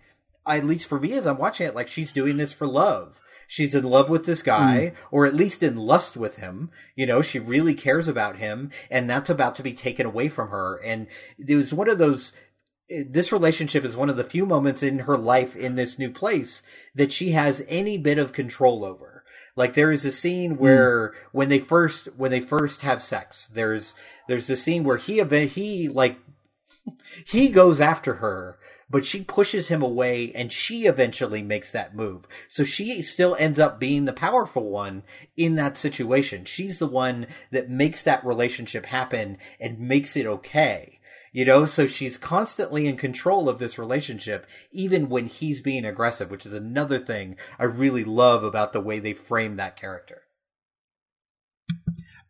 at 0.46 0.64
least 0.64 0.88
for 0.88 0.98
me 0.98 1.12
as 1.12 1.26
I'm 1.26 1.38
watching 1.38 1.66
it, 1.66 1.74
like 1.74 1.88
she's 1.88 2.12
doing 2.12 2.36
this 2.36 2.52
for 2.52 2.66
love. 2.66 3.20
She's 3.46 3.74
in 3.74 3.84
love 3.84 4.08
with 4.08 4.26
this 4.26 4.42
guy, 4.42 4.88
hmm. 4.88 4.96
or 5.10 5.26
at 5.26 5.34
least 5.34 5.62
in 5.62 5.76
lust 5.76 6.16
with 6.16 6.36
him. 6.36 6.70
You 6.94 7.06
know, 7.06 7.22
she 7.22 7.38
really 7.38 7.74
cares 7.74 8.08
about 8.08 8.36
him, 8.36 8.70
and 8.90 9.08
that's 9.08 9.30
about 9.30 9.56
to 9.56 9.62
be 9.62 9.72
taken 9.72 10.06
away 10.06 10.28
from 10.28 10.48
her. 10.48 10.80
And 10.84 11.06
it 11.38 11.54
was 11.54 11.72
one 11.72 11.88
of 11.88 11.98
those, 11.98 12.32
this 12.88 13.32
relationship 13.32 13.84
is 13.84 13.96
one 13.96 14.10
of 14.10 14.16
the 14.16 14.24
few 14.24 14.46
moments 14.46 14.82
in 14.82 15.00
her 15.00 15.16
life 15.16 15.54
in 15.54 15.76
this 15.76 15.98
new 15.98 16.10
place 16.10 16.62
that 16.94 17.12
she 17.12 17.30
has 17.30 17.64
any 17.68 17.98
bit 17.98 18.18
of 18.18 18.32
control 18.32 18.84
over. 18.84 19.24
Like 19.54 19.74
there 19.74 19.90
is 19.90 20.04
a 20.04 20.12
scene 20.12 20.52
hmm. 20.52 20.58
where 20.58 21.14
when 21.32 21.48
they 21.48 21.58
first 21.58 22.08
when 22.16 22.30
they 22.30 22.40
first 22.40 22.82
have 22.82 23.02
sex, 23.02 23.48
there's 23.52 23.94
there's 24.28 24.50
a 24.50 24.56
scene 24.56 24.84
where 24.84 24.98
he 24.98 25.20
ev- 25.20 25.52
he 25.52 25.88
like 25.88 26.18
he 27.24 27.48
goes 27.48 27.80
after 27.80 28.14
her, 28.16 28.58
but 28.88 29.04
she 29.04 29.24
pushes 29.24 29.68
him 29.68 29.82
away 29.82 30.32
and 30.34 30.52
she 30.52 30.86
eventually 30.86 31.42
makes 31.42 31.70
that 31.72 31.96
move. 31.96 32.26
So 32.48 32.64
she 32.64 33.02
still 33.02 33.36
ends 33.38 33.58
up 33.58 33.80
being 33.80 34.04
the 34.04 34.12
powerful 34.12 34.70
one 34.70 35.02
in 35.36 35.56
that 35.56 35.76
situation. 35.76 36.44
She's 36.44 36.78
the 36.78 36.86
one 36.86 37.26
that 37.50 37.68
makes 37.68 38.02
that 38.02 38.24
relationship 38.24 38.86
happen 38.86 39.38
and 39.60 39.80
makes 39.80 40.16
it 40.16 40.26
okay. 40.26 41.00
You 41.32 41.44
know, 41.44 41.66
so 41.66 41.86
she's 41.86 42.16
constantly 42.16 42.86
in 42.86 42.96
control 42.96 43.48
of 43.48 43.58
this 43.58 43.78
relationship, 43.78 44.46
even 44.72 45.10
when 45.10 45.26
he's 45.26 45.60
being 45.60 45.84
aggressive, 45.84 46.30
which 46.30 46.46
is 46.46 46.54
another 46.54 46.98
thing 46.98 47.36
I 47.58 47.64
really 47.64 48.04
love 48.04 48.42
about 48.42 48.72
the 48.72 48.80
way 48.80 49.00
they 49.00 49.12
frame 49.12 49.56
that 49.56 49.76
character. 49.76 50.22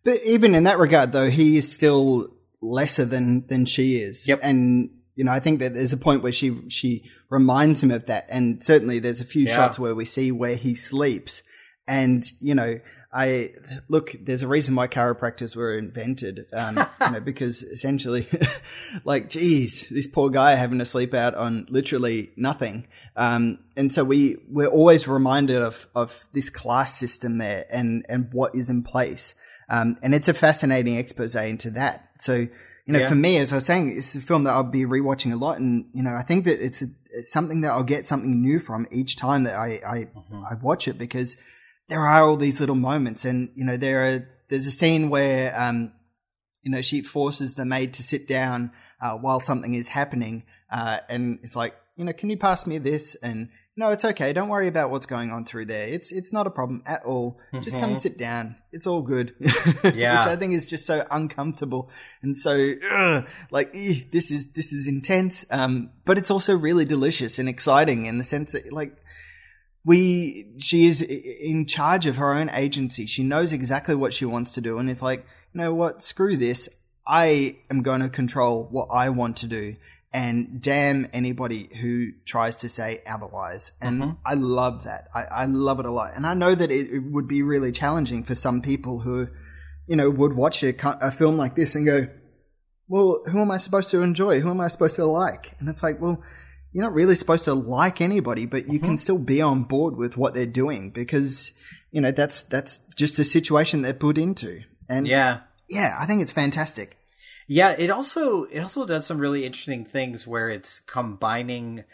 But 0.02 0.22
even 0.24 0.54
in 0.54 0.64
that 0.64 0.78
regard, 0.78 1.12
though, 1.12 1.30
he 1.30 1.56
is 1.56 1.72
still 1.72 2.34
lesser 2.60 3.04
than 3.04 3.46
than 3.46 3.64
she 3.64 3.96
is. 3.96 4.26
Yep. 4.26 4.40
And 4.42 4.90
you 5.16 5.24
know, 5.24 5.32
I 5.32 5.40
think 5.40 5.58
that 5.60 5.74
there's 5.74 5.92
a 5.92 5.96
point 5.98 6.22
where 6.22 6.30
she 6.32 6.60
she 6.68 7.10
reminds 7.30 7.82
him 7.82 7.90
of 7.90 8.06
that, 8.06 8.26
and 8.28 8.62
certainly 8.62 8.98
there's 9.00 9.20
a 9.20 9.24
few 9.24 9.44
Yeah. 9.46 9.56
shots 9.56 9.78
where 9.78 9.94
we 9.94 10.04
see 10.04 10.30
where 10.30 10.56
he 10.56 10.74
sleeps, 10.74 11.42
and 11.88 12.24
you 12.40 12.54
know, 12.54 12.78
I 13.12 13.52
look. 13.88 14.14
There's 14.20 14.42
a 14.42 14.48
reason 14.48 14.74
why 14.74 14.88
chiropractors 14.88 15.56
were 15.56 15.78
invented, 15.78 16.44
um, 16.52 16.76
you 17.00 17.10
know, 17.12 17.20
because 17.20 17.62
essentially, 17.62 18.28
like, 19.04 19.30
geez, 19.30 19.86
this 19.90 20.06
poor 20.06 20.28
guy 20.28 20.54
having 20.54 20.80
to 20.80 20.84
sleep 20.84 21.14
out 21.14 21.34
on 21.34 21.66
literally 21.70 22.30
nothing, 22.36 22.86
um, 23.16 23.58
and 23.74 23.90
so 23.90 24.04
we 24.04 24.36
we're 24.50 24.66
always 24.68 25.08
reminded 25.08 25.62
of 25.62 25.88
of 25.94 26.26
this 26.34 26.50
class 26.50 26.94
system 26.94 27.38
there 27.38 27.64
and 27.70 28.04
and 28.10 28.28
what 28.32 28.54
is 28.54 28.68
in 28.68 28.82
place, 28.82 29.32
um, 29.70 29.96
and 30.02 30.14
it's 30.14 30.28
a 30.28 30.34
fascinating 30.34 30.96
expose 30.96 31.34
into 31.34 31.70
that. 31.70 32.10
So 32.18 32.48
you 32.86 32.92
know, 32.92 33.00
Yeah. 33.00 33.08
for 33.08 33.14
me, 33.16 33.36
as 33.38 33.52
I 33.52 33.56
was 33.56 33.66
saying, 33.66 33.96
it's 33.98 34.14
a 34.14 34.20
film 34.20 34.44
that 34.44 34.52
I'll 34.54 34.62
be 34.62 34.84
rewatching 34.84 35.32
a 35.32 35.36
lot, 35.36 35.58
and 35.58 35.86
you 35.92 36.02
know, 36.02 36.14
I 36.14 36.22
think 36.22 36.44
that 36.44 36.64
it's, 36.64 36.82
a, 36.82 36.86
it's 37.10 37.32
something 37.32 37.60
that 37.62 37.72
I'll 37.72 37.82
get 37.82 38.06
something 38.08 38.40
new 38.40 38.58
from 38.60 38.86
each 38.90 39.16
time 39.16 39.44
that 39.44 39.54
I 39.56 39.80
I, 39.86 39.98
Mm-hmm. 40.16 40.44
I 40.50 40.54
watch 40.62 40.86
it 40.88 40.96
because 40.98 41.36
there 41.88 42.00
are 42.00 42.22
all 42.28 42.36
these 42.36 42.60
little 42.60 42.74
moments, 42.76 43.24
and 43.24 43.50
you 43.54 43.64
know, 43.64 43.76
there 43.76 44.06
are 44.06 44.28
there's 44.48 44.66
a 44.66 44.70
scene 44.72 45.10
where 45.10 45.58
um, 45.60 45.92
you 46.62 46.70
know, 46.70 46.80
she 46.80 47.02
forces 47.02 47.54
the 47.54 47.64
maid 47.64 47.92
to 47.94 48.02
sit 48.02 48.26
down 48.26 48.70
uh, 49.00 49.16
while 49.16 49.40
something 49.40 49.74
is 49.74 49.88
happening, 49.88 50.42
uh, 50.70 50.98
and 51.08 51.38
it's 51.42 51.56
like, 51.56 51.74
you 51.96 52.04
know, 52.04 52.12
can 52.12 52.30
you 52.30 52.36
pass 52.36 52.66
me 52.66 52.78
this? 52.78 53.14
And 53.22 53.48
no, 53.78 53.90
it's 53.90 54.04
okay. 54.04 54.32
Don't 54.32 54.48
worry 54.48 54.68
about 54.68 54.90
what's 54.90 55.04
going 55.04 55.30
on 55.30 55.44
through 55.44 55.66
there. 55.66 55.86
It's 55.86 56.10
it's 56.10 56.32
not 56.32 56.46
a 56.46 56.50
problem 56.50 56.82
at 56.86 57.04
all. 57.04 57.38
Just 57.62 57.78
come 57.78 57.90
and 57.90 58.00
sit 58.00 58.16
down. 58.16 58.56
It's 58.72 58.86
all 58.86 59.02
good. 59.02 59.34
Yeah. 59.94 60.18
Which 60.18 60.26
I 60.26 60.36
think 60.36 60.54
is 60.54 60.66
just 60.66 60.86
so 60.86 61.06
uncomfortable 61.10 61.90
and 62.22 62.36
so 62.36 62.74
ugh, 62.90 63.26
like 63.50 63.72
this 63.72 64.30
is 64.30 64.52
this 64.52 64.72
is 64.72 64.88
intense. 64.88 65.44
Um, 65.50 65.90
but 66.04 66.16
it's 66.18 66.30
also 66.30 66.56
really 66.56 66.84
delicious 66.84 67.38
and 67.38 67.48
exciting 67.48 68.06
in 68.06 68.18
the 68.18 68.24
sense 68.24 68.52
that 68.52 68.72
like 68.72 68.96
we 69.84 70.48
she 70.58 70.86
is 70.86 71.00
in 71.02 71.66
charge 71.66 72.06
of 72.06 72.16
her 72.16 72.34
own 72.34 72.50
agency. 72.50 73.06
She 73.06 73.22
knows 73.22 73.52
exactly 73.52 73.94
what 73.94 74.12
she 74.12 74.24
wants 74.24 74.52
to 74.52 74.60
do, 74.60 74.78
and 74.78 74.90
it's 74.90 75.02
like, 75.02 75.26
you 75.52 75.60
know 75.60 75.74
what? 75.74 76.02
Screw 76.02 76.36
this. 76.36 76.68
I 77.06 77.58
am 77.70 77.82
going 77.82 78.00
to 78.00 78.08
control 78.08 78.66
what 78.70 78.88
I 78.90 79.10
want 79.10 79.36
to 79.38 79.46
do, 79.46 79.76
and 80.16 80.62
damn 80.62 81.06
anybody 81.12 81.68
who 81.78 82.10
tries 82.24 82.56
to 82.56 82.70
say 82.70 83.02
otherwise. 83.06 83.72
And 83.82 84.00
mm-hmm. 84.00 84.12
I 84.24 84.32
love 84.32 84.84
that. 84.84 85.08
I, 85.14 85.24
I 85.24 85.44
love 85.44 85.78
it 85.78 85.84
a 85.84 85.90
lot, 85.90 86.16
and 86.16 86.26
I 86.26 86.32
know 86.32 86.54
that 86.54 86.72
it, 86.72 86.90
it 86.90 87.00
would 87.00 87.28
be 87.28 87.42
really 87.42 87.70
challenging 87.70 88.24
for 88.24 88.34
some 88.34 88.62
people 88.62 89.00
who, 89.00 89.28
you 89.86 89.94
know, 89.94 90.08
would 90.08 90.32
watch 90.32 90.62
a, 90.62 90.74
a 91.04 91.10
film 91.10 91.36
like 91.36 91.54
this 91.54 91.74
and 91.74 91.84
go, 91.84 92.08
well, 92.88 93.20
who 93.30 93.42
am 93.42 93.50
I 93.50 93.58
supposed 93.58 93.90
to 93.90 94.00
enjoy? 94.00 94.40
Who 94.40 94.48
am 94.48 94.60
I 94.60 94.68
supposed 94.68 94.96
to 94.96 95.04
like? 95.04 95.54
And 95.60 95.68
it's 95.68 95.82
like, 95.82 96.00
well, 96.00 96.22
you're 96.72 96.84
not 96.84 96.94
really 96.94 97.14
supposed 97.14 97.44
to 97.44 97.52
like 97.52 98.00
anybody, 98.00 98.46
but 98.46 98.72
you 98.72 98.78
can 98.78 98.90
mm-hmm. 98.90 98.96
still 98.96 99.18
be 99.18 99.42
on 99.42 99.64
board 99.64 99.96
with 99.98 100.16
what 100.16 100.32
they're 100.32 100.46
doing 100.46 100.92
because 100.92 101.52
you 101.90 102.00
know 102.00 102.10
that's 102.10 102.42
that's 102.44 102.78
just 102.96 103.18
the 103.18 103.24
situation 103.24 103.82
they're 103.82 103.92
put 103.92 104.16
into. 104.16 104.62
And 104.88 105.06
Yeah. 105.06 105.40
yeah, 105.68 105.94
I 106.00 106.06
think 106.06 106.22
it's 106.22 106.32
fantastic. 106.32 106.96
Yeah, 107.46 107.70
it 107.78 107.90
also 107.90 108.44
it 108.44 108.60
also 108.60 108.86
does 108.86 109.06
some 109.06 109.18
really 109.18 109.44
interesting 109.44 109.84
things 109.84 110.26
where 110.26 110.48
it's 110.48 110.80
combining 110.80 111.84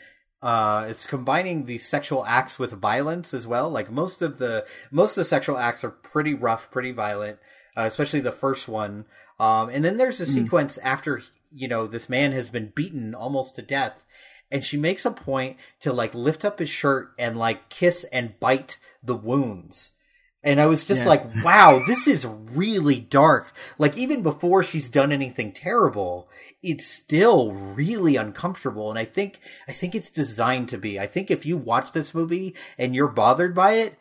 uh 0.40 0.86
it's 0.88 1.06
combining 1.06 1.66
these 1.66 1.86
sexual 1.86 2.24
acts 2.24 2.58
with 2.58 2.72
violence 2.72 3.34
as 3.34 3.46
well. 3.46 3.70
Like 3.70 3.90
most 3.90 4.22
of 4.22 4.38
the 4.38 4.64
most 4.90 5.12
of 5.12 5.16
the 5.16 5.24
sexual 5.24 5.58
acts 5.58 5.84
are 5.84 5.90
pretty 5.90 6.34
rough, 6.34 6.70
pretty 6.70 6.92
violent, 6.92 7.38
uh, 7.76 7.82
especially 7.82 8.20
the 8.20 8.32
first 8.32 8.66
one. 8.66 9.04
Um 9.38 9.68
and 9.68 9.84
then 9.84 9.98
there's 9.98 10.20
a 10.20 10.26
sequence 10.26 10.78
after 10.78 11.22
you 11.54 11.68
know 11.68 11.86
this 11.86 12.08
man 12.08 12.32
has 12.32 12.48
been 12.48 12.72
beaten 12.74 13.14
almost 13.14 13.56
to 13.56 13.62
death 13.62 14.04
and 14.50 14.64
she 14.64 14.76
makes 14.76 15.04
a 15.04 15.10
point 15.10 15.56
to 15.80 15.92
like 15.92 16.14
lift 16.14 16.44
up 16.44 16.58
his 16.60 16.70
shirt 16.70 17.12
and 17.18 17.38
like 17.38 17.68
kiss 17.68 18.04
and 18.12 18.38
bite 18.40 18.78
the 19.02 19.16
wounds. 19.16 19.92
And 20.44 20.60
I 20.60 20.66
was 20.66 20.84
just 20.84 21.02
Yeah. 21.02 21.08
like, 21.08 21.44
wow, 21.44 21.80
this 21.86 22.08
is 22.08 22.26
really 22.26 22.98
dark. 22.98 23.54
Like 23.78 23.96
even 23.96 24.22
before 24.22 24.62
she's 24.62 24.88
done 24.88 25.12
anything 25.12 25.52
terrible, 25.52 26.28
it's 26.62 26.86
still 26.86 27.52
really 27.52 28.16
uncomfortable. 28.16 28.90
And 28.90 28.98
I 28.98 29.04
think, 29.04 29.40
I 29.68 29.72
think 29.72 29.94
it's 29.94 30.10
designed 30.10 30.68
to 30.70 30.78
be. 30.78 30.98
I 30.98 31.06
think 31.06 31.30
if 31.30 31.46
you 31.46 31.56
watch 31.56 31.92
this 31.92 32.14
movie 32.14 32.54
and 32.76 32.94
you're 32.94 33.08
bothered 33.08 33.54
by 33.54 33.74
it, 33.74 33.96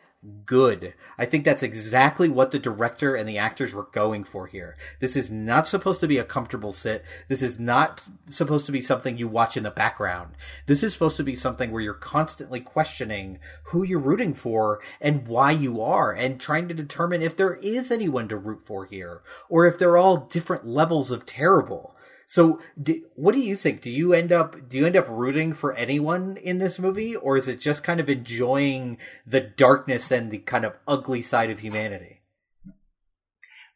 good. 0.46 0.94
I 1.18 1.26
think 1.26 1.44
that's 1.44 1.62
exactly 1.62 2.28
what 2.28 2.52
the 2.52 2.58
director 2.58 3.14
and 3.14 3.28
the 3.28 3.38
actors 3.38 3.72
were 3.72 3.88
going 3.92 4.22
for 4.22 4.46
here. 4.46 4.76
This 5.00 5.16
is 5.16 5.32
not 5.32 5.66
supposed 5.66 6.00
to 6.00 6.08
be 6.08 6.18
a 6.18 6.24
comfortable 6.24 6.72
sit. 6.72 7.04
This 7.28 7.42
is 7.42 7.58
not 7.58 8.04
supposed 8.28 8.66
to 8.66 8.72
be 8.72 8.82
something 8.82 9.18
you 9.18 9.26
watch 9.26 9.56
in 9.56 9.64
the 9.64 9.70
background. 9.70 10.34
This 10.66 10.82
is 10.82 10.92
supposed 10.92 11.16
to 11.16 11.24
be 11.24 11.34
something 11.34 11.70
where 11.70 11.82
you're 11.82 11.94
constantly 11.94 12.60
questioning 12.60 13.38
who 13.64 13.82
you're 13.82 13.98
rooting 13.98 14.34
for 14.34 14.80
and 15.00 15.26
why 15.26 15.50
you 15.50 15.80
are 15.80 16.12
and 16.12 16.40
trying 16.40 16.68
to 16.68 16.74
determine 16.74 17.22
if 17.22 17.36
there 17.36 17.56
is 17.56 17.90
anyone 17.90 18.28
to 18.28 18.36
root 18.36 18.62
for 18.64 18.84
here 18.84 19.22
or 19.48 19.66
if 19.66 19.78
they're 19.78 19.96
all 19.96 20.18
different 20.18 20.66
levels 20.66 21.10
of 21.10 21.26
terrible. 21.26 21.96
So, 22.32 22.60
do, 22.82 22.98
what 23.14 23.34
do 23.34 23.42
you 23.42 23.56
think? 23.56 23.82
Do 23.82 23.90
you 23.90 24.14
end 24.14 24.32
up 24.32 24.70
do 24.70 24.78
you 24.78 24.86
end 24.86 24.96
up 24.96 25.04
rooting 25.06 25.52
for 25.52 25.74
anyone 25.74 26.38
in 26.38 26.56
this 26.56 26.78
movie, 26.78 27.14
or 27.14 27.36
is 27.36 27.46
it 27.46 27.60
just 27.60 27.84
kind 27.84 28.00
of 28.00 28.08
enjoying 28.08 28.96
the 29.26 29.42
darkness 29.42 30.10
and 30.10 30.30
the 30.30 30.38
kind 30.38 30.64
of 30.64 30.72
ugly 30.88 31.20
side 31.20 31.50
of 31.50 31.58
humanity? 31.58 32.22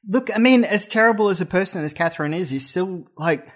Look, 0.09 0.35
I 0.35 0.39
mean, 0.39 0.65
as 0.65 0.89
terrible 0.89 1.29
as 1.29 1.43
a 1.43 1.45
person 1.45 1.85
as 1.85 1.93
Catherine 1.93 2.33
is, 2.33 2.49
he's 2.49 2.67
still 2.67 3.07
like 3.19 3.47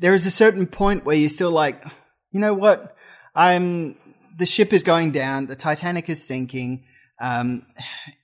there 0.00 0.14
is 0.14 0.24
a 0.24 0.30
certain 0.30 0.66
point 0.66 1.04
where 1.04 1.16
you're 1.16 1.28
still 1.28 1.50
like, 1.50 1.84
you 2.32 2.40
know 2.40 2.54
what? 2.54 2.96
I'm 3.34 3.96
the 4.38 4.46
ship 4.46 4.72
is 4.72 4.82
going 4.82 5.10
down, 5.10 5.44
the 5.44 5.56
Titanic 5.56 6.08
is 6.08 6.26
sinking. 6.26 6.84
Um, 7.20 7.66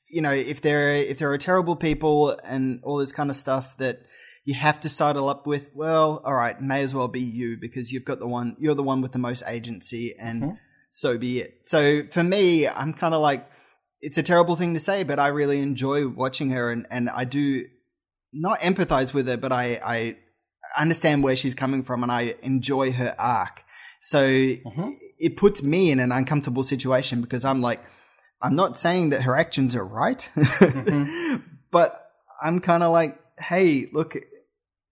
you 0.09 0.23
know, 0.23 0.33
if 0.33 0.63
there 0.63 0.95
if 0.95 1.19
there 1.19 1.31
are 1.31 1.37
terrible 1.37 1.77
people 1.77 2.31
and 2.43 2.81
all 2.83 2.97
this 2.97 3.13
kind 3.13 3.29
of 3.29 3.37
stuff 3.37 3.77
that 3.77 4.01
you 4.45 4.55
have 4.55 4.81
to 4.81 4.89
sidle 4.89 5.29
up 5.29 5.47
with, 5.47 5.71
well, 5.75 6.23
all 6.25 6.35
right, 6.35 6.61
may 6.61 6.83
as 6.83 6.95
well 6.95 7.09
be 7.09 7.21
you 7.21 7.57
because 7.59 7.93
you've 7.93 8.05
got 8.05 8.19
the 8.19 8.27
one, 8.27 8.57
you're 8.59 8.75
the 8.75 8.83
one 8.83 9.01
with 9.01 9.13
the 9.13 9.19
most 9.19 9.43
agency, 9.47 10.15
and 10.19 10.43
mm-hmm. 10.43 10.55
so 10.91 11.17
be 11.17 11.41
it. 11.41 11.61
So 11.65 12.03
for 12.11 12.23
me, 12.23 12.69
I'm 12.69 12.93
kind 12.93 13.15
of 13.15 13.23
like, 13.23 13.49
it's 14.03 14.19
a 14.19 14.23
terrible 14.23 14.55
thing 14.55 14.75
to 14.75 14.81
say, 14.81 15.03
but 15.03 15.19
I 15.19 15.29
really 15.29 15.61
enjoy 15.61 16.07
watching 16.07 16.51
her, 16.51 16.71
and 16.71 16.87
and 16.91 17.09
I 17.09 17.25
do 17.25 17.65
not 18.35 18.61
empathize 18.61 19.15
with 19.15 19.27
her, 19.29 19.39
but 19.39 19.51
I 19.51 19.81
I 19.83 20.17
understand 20.77 21.25
where 21.25 21.37
she's 21.37 21.55
coming 21.55 21.83
from, 21.83 22.03
and 22.03 22.13
I 22.13 22.35
enjoy 22.43 22.93
her 22.93 23.15
arc. 23.19 23.63
So 24.03 24.23
mm-hmm. 24.29 24.91
it 25.19 25.39
puts 25.39 25.63
me 25.63 25.91
in 25.91 26.01
an 26.01 26.13
uncomfortable 26.13 26.65
situation 26.65 27.23
because 27.23 27.47
I'm 27.47 27.63
like, 27.63 27.83
I'm 28.43 28.55
not 28.55 28.79
saying 28.79 29.09
that 29.11 29.23
her 29.23 29.35
actions 29.35 29.75
are 29.75 29.87
right, 29.87 30.29
mm-hmm. 30.37 31.37
but 31.71 32.11
I'm 32.43 32.61
kind 32.61 32.83
of 32.83 32.93
like, 32.93 33.19
hey, 33.39 33.89
look, 33.91 34.17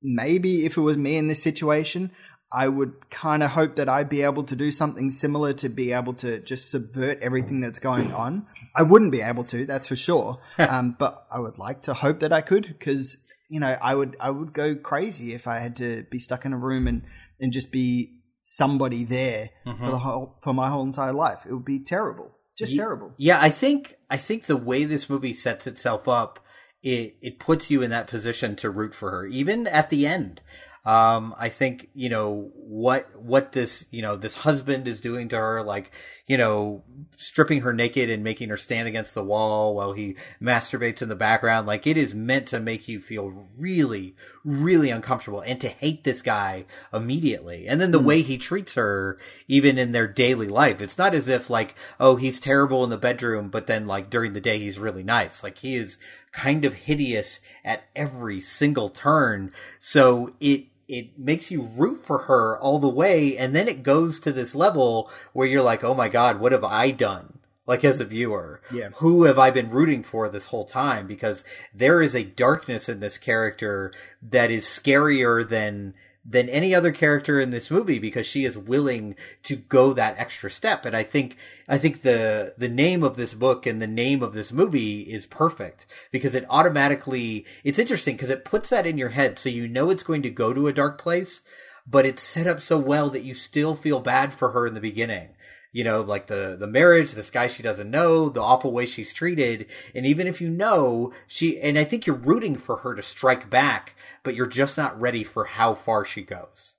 maybe 0.02 0.64
if 0.64 0.76
it 0.76 0.80
was 0.80 0.96
me 0.96 1.16
in 1.16 1.28
this 1.28 1.42
situation, 1.42 2.10
I 2.52 2.68
would 2.68 3.10
kind 3.10 3.42
of 3.42 3.50
hope 3.50 3.76
that 3.76 3.88
I'd 3.88 4.10
be 4.10 4.22
able 4.22 4.44
to 4.44 4.54
do 4.54 4.70
something 4.70 5.10
similar 5.10 5.54
to 5.54 5.68
be 5.70 5.92
able 5.92 6.12
to 6.14 6.38
just 6.40 6.70
subvert 6.70 7.18
everything 7.22 7.60
that's 7.60 7.78
going 7.78 8.12
on. 8.12 8.46
I 8.76 8.82
wouldn't 8.82 9.10
be 9.10 9.22
able 9.22 9.44
to, 9.44 9.64
that's 9.64 9.88
for 9.88 9.96
sure. 9.96 10.38
um, 10.58 10.94
but 10.98 11.26
I 11.30 11.40
would 11.40 11.58
like 11.58 11.82
to 11.82 11.94
hope 11.94 12.20
that 12.20 12.32
I 12.32 12.42
could 12.42 12.66
because, 12.78 13.16
you 13.48 13.58
know, 13.58 13.78
I 13.80 13.94
would, 13.94 14.16
I 14.20 14.30
would 14.30 14.52
go 14.52 14.74
crazy 14.74 15.32
if 15.32 15.46
I 15.46 15.60
had 15.60 15.76
to 15.76 16.04
be 16.10 16.18
stuck 16.18 16.44
in 16.44 16.52
a 16.52 16.58
room 16.58 16.86
and, 16.86 17.02
and 17.40 17.52
just 17.52 17.72
be 17.72 18.18
somebody 18.42 19.04
there 19.04 19.50
for 19.64 19.90
the 19.90 19.98
whole, 19.98 20.38
for 20.42 20.52
my 20.52 20.68
whole 20.68 20.84
entire 20.84 21.14
life. 21.14 21.46
It 21.46 21.54
would 21.54 21.64
be 21.64 21.78
terrible. 21.78 22.32
Just 22.58 22.76
terrible. 22.76 23.14
Yeah, 23.16 23.38
I 23.40 23.50
think 23.50 23.96
I 24.10 24.18
think 24.18 24.44
the 24.44 24.56
way 24.56 24.84
this 24.84 25.08
movie 25.08 25.32
sets 25.32 25.66
itself 25.66 26.06
up, 26.06 26.38
it 26.82 27.16
it 27.20 27.38
puts 27.38 27.70
you 27.70 27.82
in 27.82 27.90
that 27.90 28.08
position 28.08 28.56
to 28.56 28.70
root 28.70 28.94
for 28.94 29.10
her, 29.10 29.26
even 29.26 29.66
at 29.66 29.90
the 29.90 30.06
end. 30.06 30.40
Um, 30.84 31.32
I 31.38 31.48
think 31.48 31.90
you 31.94 32.08
know 32.08 32.50
what 32.56 33.08
what 33.14 33.52
this 33.52 33.86
you 33.90 34.02
know 34.02 34.16
this 34.16 34.34
husband 34.34 34.88
is 34.88 35.00
doing 35.00 35.28
to 35.28 35.36
her, 35.36 35.62
like 35.62 35.92
you 36.26 36.36
know 36.36 36.82
stripping 37.16 37.60
her 37.60 37.72
naked 37.72 38.10
and 38.10 38.24
making 38.24 38.48
her 38.48 38.56
stand 38.56 38.88
against 38.88 39.14
the 39.14 39.22
wall 39.22 39.76
while 39.76 39.92
he 39.92 40.16
masturbates 40.42 41.00
in 41.00 41.08
the 41.08 41.14
background. 41.14 41.68
Like 41.68 41.86
it 41.86 41.96
is 41.96 42.16
meant 42.16 42.48
to 42.48 42.58
make 42.58 42.88
you 42.88 42.98
feel 42.98 43.46
really, 43.56 44.16
really 44.44 44.90
uncomfortable 44.90 45.40
and 45.40 45.60
to 45.60 45.68
hate 45.68 46.02
this 46.02 46.20
guy 46.20 46.66
immediately. 46.92 47.68
And 47.68 47.80
then 47.80 47.92
the 47.92 48.00
way 48.00 48.22
he 48.22 48.36
treats 48.36 48.74
her, 48.74 49.18
even 49.46 49.78
in 49.78 49.92
their 49.92 50.08
daily 50.08 50.48
life, 50.48 50.80
it's 50.80 50.98
not 50.98 51.14
as 51.14 51.28
if 51.28 51.48
like 51.48 51.76
oh 52.00 52.16
he's 52.16 52.40
terrible 52.40 52.82
in 52.82 52.90
the 52.90 52.96
bedroom, 52.96 53.50
but 53.50 53.68
then 53.68 53.86
like 53.86 54.10
during 54.10 54.32
the 54.32 54.40
day 54.40 54.58
he's 54.58 54.80
really 54.80 55.04
nice. 55.04 55.44
Like 55.44 55.58
he 55.58 55.76
is 55.76 55.96
kind 56.32 56.64
of 56.64 56.74
hideous 56.74 57.40
at 57.64 57.84
every 57.94 58.40
single 58.40 58.88
turn. 58.88 59.52
So 59.78 60.34
it 60.40 60.64
it 60.88 61.18
makes 61.18 61.50
you 61.50 61.62
root 61.76 62.04
for 62.04 62.18
her 62.18 62.58
all 62.58 62.78
the 62.78 62.88
way 62.88 63.36
and 63.38 63.54
then 63.54 63.68
it 63.68 63.82
goes 63.84 64.18
to 64.20 64.32
this 64.32 64.54
level 64.54 65.08
where 65.32 65.46
you're 65.46 65.62
like 65.62 65.84
oh 65.84 65.94
my 65.94 66.08
god 66.08 66.40
what 66.40 66.50
have 66.52 66.64
i 66.64 66.90
done 66.90 67.38
like 67.66 67.84
as 67.84 68.00
a 68.00 68.04
viewer 68.04 68.60
Yeah. 68.70 68.88
who 68.96 69.22
have 69.24 69.38
i 69.38 69.50
been 69.52 69.70
rooting 69.70 70.02
for 70.02 70.28
this 70.28 70.46
whole 70.46 70.66
time 70.66 71.06
because 71.06 71.44
there 71.72 72.02
is 72.02 72.16
a 72.16 72.24
darkness 72.24 72.88
in 72.88 72.98
this 72.98 73.16
character 73.16 73.92
that 74.20 74.50
is 74.50 74.64
scarier 74.66 75.48
than 75.48 75.94
than 76.24 76.48
any 76.48 76.74
other 76.74 76.92
character 76.92 77.40
in 77.40 77.50
this 77.50 77.70
movie 77.70 77.98
because 77.98 78.26
she 78.26 78.44
is 78.44 78.56
willing 78.56 79.16
to 79.42 79.56
go 79.56 79.92
that 79.92 80.16
extra 80.18 80.50
step. 80.50 80.84
And 80.84 80.96
I 80.96 81.02
think, 81.02 81.36
I 81.68 81.78
think 81.78 82.02
the, 82.02 82.54
the 82.56 82.68
name 82.68 83.02
of 83.02 83.16
this 83.16 83.34
book 83.34 83.66
and 83.66 83.82
the 83.82 83.88
name 83.88 84.22
of 84.22 84.32
this 84.32 84.52
movie 84.52 85.02
is 85.02 85.26
perfect 85.26 85.86
because 86.12 86.34
it 86.34 86.46
automatically, 86.48 87.44
it's 87.64 87.78
interesting 87.78 88.14
because 88.14 88.30
it 88.30 88.44
puts 88.44 88.70
that 88.70 88.86
in 88.86 88.98
your 88.98 89.10
head 89.10 89.38
so 89.38 89.48
you 89.48 89.66
know 89.66 89.90
it's 89.90 90.04
going 90.04 90.22
to 90.22 90.30
go 90.30 90.52
to 90.52 90.68
a 90.68 90.72
dark 90.72 91.00
place, 91.00 91.42
but 91.86 92.06
it's 92.06 92.22
set 92.22 92.46
up 92.46 92.60
so 92.60 92.78
well 92.78 93.10
that 93.10 93.24
you 93.24 93.34
still 93.34 93.74
feel 93.74 93.98
bad 93.98 94.32
for 94.32 94.52
her 94.52 94.66
in 94.66 94.74
the 94.74 94.80
beginning 94.80 95.30
you 95.72 95.84
know, 95.84 96.00
like 96.02 96.26
the, 96.26 96.56
the 96.58 96.66
marriage, 96.66 97.12
this 97.12 97.30
guy 97.30 97.46
she 97.48 97.62
doesn't 97.62 97.90
know, 97.90 98.28
the 98.28 98.42
awful 98.42 98.72
way 98.72 98.84
she's 98.86 99.12
treated. 99.12 99.66
And 99.94 100.04
even 100.06 100.26
if 100.26 100.40
you 100.40 100.50
know, 100.50 101.12
she, 101.26 101.58
and 101.60 101.78
I 101.78 101.84
think 101.84 102.06
you're 102.06 102.14
rooting 102.16 102.56
for 102.56 102.76
her 102.78 102.94
to 102.94 103.02
strike 103.02 103.48
back, 103.48 103.94
but 104.22 104.34
you're 104.34 104.46
just 104.46 104.76
not 104.76 105.00
ready 105.00 105.24
for 105.24 105.44
how 105.46 105.74
far 105.74 106.04
she 106.04 106.22
goes. 106.22 106.74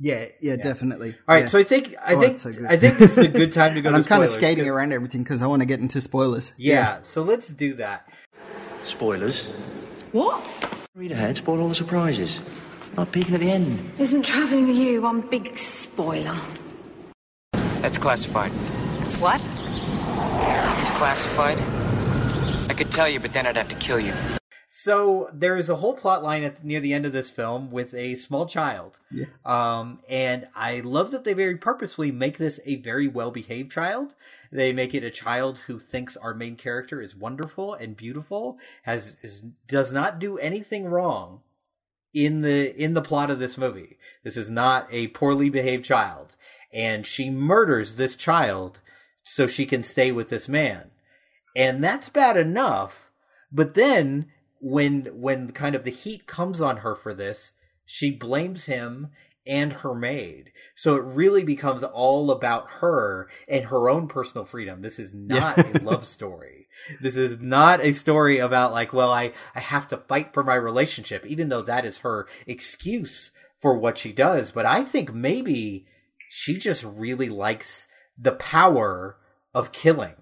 Yeah, 0.00 0.26
yeah, 0.40 0.54
definitely. 0.56 1.16
All 1.28 1.34
right, 1.34 1.40
Yeah. 1.42 1.46
so 1.46 1.58
I 1.58 1.64
think 1.64 1.94
I 2.04 2.14
Oh, 2.14 2.20
think 2.20 2.36
so 2.36 2.52
good. 2.52 2.66
I 2.66 2.76
think 2.76 2.98
this 2.98 3.18
is 3.18 3.24
a 3.24 3.28
good 3.28 3.52
time 3.52 3.74
to 3.74 3.80
go. 3.82 3.88
and 3.88 3.94
to 3.96 3.98
I'm 4.02 4.04
kind 4.04 4.22
of 4.22 4.28
skating 4.28 4.46
skating 4.48 4.64
'cause- 4.64 4.70
around 4.72 4.92
everything 4.92 5.22
because 5.24 5.42
I 5.42 5.46
want 5.46 5.62
to 5.62 5.66
get 5.66 5.80
into 5.80 6.00
spoilers. 6.00 6.52
Yeah, 6.56 6.98
so 7.02 7.22
let's 7.22 7.48
do 7.48 7.74
that. 7.74 8.08
Spoilers. 8.84 9.46
What? 10.12 10.46
Read 10.94 11.12
ahead, 11.12 11.36
spoil 11.36 11.60
all 11.60 11.68
the 11.68 11.74
surprises. 11.74 12.40
Not 12.96 13.10
peeking 13.12 13.34
at 13.34 13.40
the 13.40 13.50
end. 13.50 13.90
Isn't 13.98 14.22
travelling 14.22 14.66
with 14.68 14.76
you 14.76 15.02
one 15.02 15.20
big 15.20 15.56
spoiler? 15.58 16.36
That's 17.80 17.98
classified. 17.98 18.52
It's 19.02 19.16
what? 19.16 19.42
It's 20.80 20.90
classified. 20.90 21.60
I 22.70 22.74
could 22.74 22.90
tell 22.90 23.08
you, 23.08 23.20
but 23.20 23.32
then 23.32 23.46
I'd 23.46 23.56
have 23.56 23.68
to 23.68 23.76
kill 23.76 24.00
you. 24.00 24.12
So 24.80 25.28
there 25.32 25.56
is 25.56 25.68
a 25.68 25.76
whole 25.76 25.94
plot 25.94 26.22
line 26.22 26.44
at 26.44 26.64
near 26.64 26.78
the 26.78 26.92
end 26.92 27.04
of 27.04 27.12
this 27.12 27.30
film 27.30 27.70
with 27.70 27.92
a 27.94 28.14
small 28.14 28.46
child. 28.46 29.00
Yeah. 29.10 29.26
Um, 29.44 30.00
and 30.08 30.46
I 30.54 30.80
love 30.80 31.10
that 31.10 31.24
they 31.24 31.32
very 31.32 31.56
purposefully 31.56 32.12
make 32.12 32.38
this 32.38 32.60
a 32.64 32.76
very 32.76 33.08
well 33.08 33.30
behaved 33.30 33.72
child. 33.72 34.14
They 34.52 34.72
make 34.72 34.94
it 34.94 35.02
a 35.02 35.10
child 35.10 35.58
who 35.66 35.78
thinks 35.78 36.16
our 36.16 36.32
main 36.32 36.54
character 36.56 37.00
is 37.00 37.16
wonderful 37.16 37.74
and 37.74 37.96
beautiful, 37.96 38.58
has 38.82 39.16
is, 39.22 39.42
does 39.66 39.90
not 39.90 40.18
do 40.18 40.38
anything 40.38 40.86
wrong 40.86 41.40
in 42.14 42.42
the 42.42 42.74
in 42.80 42.94
the 42.94 43.02
plot 43.02 43.30
of 43.30 43.38
this 43.38 43.58
movie. 43.58 43.98
This 44.22 44.36
is 44.36 44.48
not 44.48 44.86
a 44.90 45.08
poorly 45.08 45.50
behaved 45.50 45.84
child, 45.84 46.36
and 46.72 47.06
she 47.06 47.30
murders 47.30 47.96
this 47.96 48.16
child 48.16 48.80
so 49.24 49.46
she 49.46 49.66
can 49.66 49.82
stay 49.82 50.12
with 50.12 50.30
this 50.30 50.48
man, 50.48 50.90
and 51.54 51.82
that's 51.82 52.08
bad 52.08 52.36
enough. 52.36 53.10
But 53.52 53.74
then 53.74 54.30
when 54.60 55.06
when 55.14 55.52
kind 55.52 55.74
of 55.74 55.84
the 55.84 55.90
heat 55.90 56.26
comes 56.26 56.60
on 56.60 56.78
her 56.78 56.94
for 56.94 57.14
this, 57.14 57.52
she 57.84 58.10
blames 58.10 58.66
him 58.66 59.10
and 59.48 59.72
her 59.72 59.94
maid. 59.94 60.52
So 60.76 60.94
it 60.96 61.02
really 61.02 61.42
becomes 61.42 61.82
all 61.82 62.30
about 62.30 62.68
her 62.80 63.28
and 63.48 63.64
her 63.64 63.88
own 63.88 64.06
personal 64.06 64.44
freedom. 64.44 64.82
This 64.82 64.98
is 64.98 65.12
not 65.14 65.58
a 65.58 65.82
love 65.82 66.06
story. 66.06 66.68
This 67.00 67.16
is 67.16 67.40
not 67.40 67.80
a 67.80 67.92
story 67.92 68.38
about 68.38 68.72
like, 68.72 68.92
well, 68.92 69.10
I, 69.10 69.32
I 69.54 69.60
have 69.60 69.88
to 69.88 69.96
fight 69.96 70.34
for 70.34 70.44
my 70.44 70.54
relationship, 70.54 71.26
even 71.26 71.48
though 71.48 71.62
that 71.62 71.84
is 71.84 71.98
her 71.98 72.28
excuse 72.46 73.32
for 73.60 73.76
what 73.76 73.98
she 73.98 74.12
does. 74.12 74.52
But 74.52 74.66
I 74.66 74.84
think 74.84 75.12
maybe 75.12 75.86
she 76.28 76.56
just 76.56 76.84
really 76.84 77.28
likes 77.28 77.88
the 78.18 78.32
power 78.32 79.16
of 79.54 79.72
killing. 79.72 80.14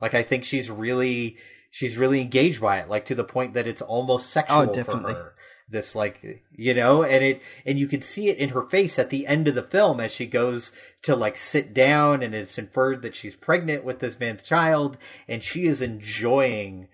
Like 0.00 0.14
I 0.14 0.22
think 0.22 0.44
she's 0.44 0.70
really 0.70 1.36
she's 1.70 1.96
really 1.96 2.20
engaged 2.20 2.60
by 2.60 2.78
it, 2.78 2.88
like 2.88 3.06
to 3.06 3.14
the 3.14 3.24
point 3.24 3.54
that 3.54 3.66
it's 3.66 3.82
almost 3.82 4.30
sexual 4.30 4.62
Oh, 4.70 4.72
definitely. 4.72 5.12
for 5.14 5.18
her. 5.18 5.32
This 5.68 5.96
like 5.96 6.44
you 6.52 6.74
know, 6.74 7.02
and 7.02 7.24
it 7.24 7.42
and 7.64 7.76
you 7.78 7.88
can 7.88 8.00
see 8.00 8.28
it 8.28 8.38
in 8.38 8.50
her 8.50 8.62
face 8.62 9.00
at 9.00 9.10
the 9.10 9.26
end 9.26 9.48
of 9.48 9.56
the 9.56 9.64
film 9.64 9.98
as 9.98 10.12
she 10.12 10.24
goes 10.26 10.70
to 11.02 11.16
like 11.16 11.36
sit 11.36 11.74
down 11.74 12.22
and 12.22 12.36
it's 12.36 12.56
inferred 12.56 13.02
that 13.02 13.16
she's 13.16 13.34
pregnant 13.34 13.84
with 13.84 13.98
this 13.98 14.20
man's 14.20 14.42
child 14.42 14.96
and 15.26 15.42
she 15.42 15.66
is 15.66 15.82
enjoying 15.82 16.86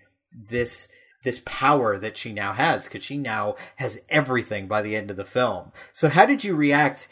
this 0.49 0.87
this 1.23 1.39
power 1.45 1.97
that 1.99 2.17
she 2.17 2.33
now 2.33 2.51
has 2.51 2.85
because 2.85 3.03
she 3.03 3.15
now 3.17 3.55
has 3.77 4.01
everything 4.09 4.67
by 4.67 4.81
the 4.81 4.95
end 4.95 5.09
of 5.11 5.17
the 5.17 5.23
film. 5.23 5.71
So 5.93 6.09
how 6.09 6.25
did 6.25 6.43
you 6.43 6.55
react 6.55 7.07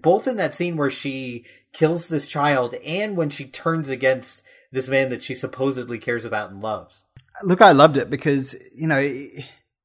both 0.00 0.26
in 0.26 0.36
that 0.36 0.54
scene 0.54 0.76
where 0.76 0.90
she 0.90 1.44
kills 1.72 2.08
this 2.08 2.26
child 2.26 2.74
and 2.74 3.16
when 3.16 3.30
she 3.30 3.44
turns 3.44 3.88
against 3.88 4.42
this 4.72 4.88
man 4.88 5.10
that 5.10 5.22
she 5.22 5.34
supposedly 5.34 5.98
cares 5.98 6.24
about 6.24 6.50
and 6.50 6.60
loves? 6.60 7.04
Look, 7.42 7.60
I 7.60 7.72
loved 7.72 7.96
it 7.96 8.10
because 8.10 8.54
you 8.74 8.86
know 8.86 9.00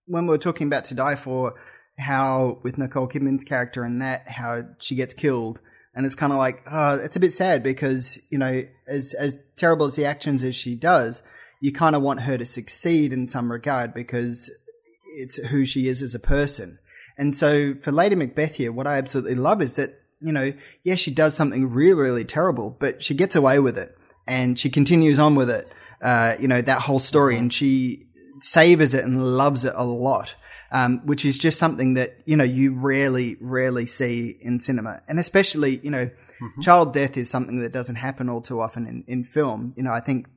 when 0.05 0.25
we 0.25 0.29
were 0.29 0.37
talking 0.37 0.67
about 0.67 0.85
To 0.85 0.95
Die 0.95 1.15
For, 1.15 1.55
how 1.97 2.59
with 2.63 2.77
Nicole 2.77 3.07
Kidman's 3.07 3.43
character 3.43 3.83
and 3.83 4.01
that 4.01 4.27
how 4.27 4.63
she 4.79 4.95
gets 4.95 5.13
killed, 5.13 5.59
and 5.95 6.05
it's 6.05 6.15
kind 6.15 6.31
of 6.31 6.39
like 6.39 6.63
oh, 6.69 6.95
it's 6.95 7.15
a 7.15 7.19
bit 7.19 7.33
sad 7.33 7.63
because 7.63 8.19
you 8.29 8.37
know 8.37 8.63
as 8.87 9.13
as 9.13 9.37
terrible 9.55 9.85
as 9.85 9.95
the 9.95 10.05
actions 10.05 10.43
as 10.43 10.55
she 10.55 10.75
does, 10.75 11.21
you 11.61 11.71
kind 11.71 11.95
of 11.95 12.01
want 12.01 12.21
her 12.21 12.37
to 12.37 12.45
succeed 12.45 13.13
in 13.13 13.27
some 13.27 13.51
regard 13.51 13.93
because 13.93 14.51
it's 15.17 15.37
who 15.37 15.65
she 15.65 15.87
is 15.87 16.01
as 16.01 16.15
a 16.15 16.19
person. 16.19 16.79
And 17.19 17.35
so 17.35 17.75
for 17.75 17.91
Lady 17.91 18.15
Macbeth 18.15 18.55
here, 18.55 18.71
what 18.71 18.87
I 18.87 18.97
absolutely 18.97 19.35
love 19.35 19.61
is 19.61 19.75
that 19.75 19.99
you 20.21 20.31
know, 20.31 20.53
yeah, 20.83 20.95
she 20.95 21.11
does 21.11 21.35
something 21.35 21.69
really, 21.69 21.93
really 21.93 22.25
terrible, 22.25 22.75
but 22.79 23.01
she 23.01 23.13
gets 23.13 23.35
away 23.35 23.59
with 23.59 23.77
it 23.77 23.97
and 24.27 24.59
she 24.59 24.69
continues 24.69 25.19
on 25.19 25.35
with 25.35 25.49
it. 25.49 25.67
Uh, 26.01 26.35
you 26.39 26.47
know, 26.47 26.61
that 26.61 26.81
whole 26.81 26.99
story 26.99 27.37
and 27.37 27.53
she 27.53 28.07
savors 28.39 28.93
it 28.93 29.03
and 29.03 29.37
loves 29.37 29.65
it 29.65 29.73
a 29.75 29.83
lot. 29.83 30.35
Um, 30.71 31.01
which 31.07 31.25
is 31.25 31.39
just 31.39 31.57
something 31.57 31.95
that, 31.95 32.19
you 32.25 32.37
know, 32.37 32.43
you 32.43 32.75
rarely, 32.75 33.37
rarely 33.41 33.87
see 33.87 34.37
in 34.39 34.59
cinema. 34.59 35.01
And 35.07 35.19
especially, 35.19 35.79
you 35.81 35.89
know, 35.89 36.11
child 36.61 36.93
death 36.93 37.17
is 37.17 37.27
something 37.27 37.61
that 37.61 37.71
doesn't 37.71 37.95
happen 37.95 38.29
all 38.29 38.41
too 38.41 38.61
often 38.61 38.85
in, 38.85 39.03
in 39.07 39.23
film. 39.23 39.73
You 39.75 39.81
know, 39.81 39.91
I 39.91 39.99
think 39.99 40.27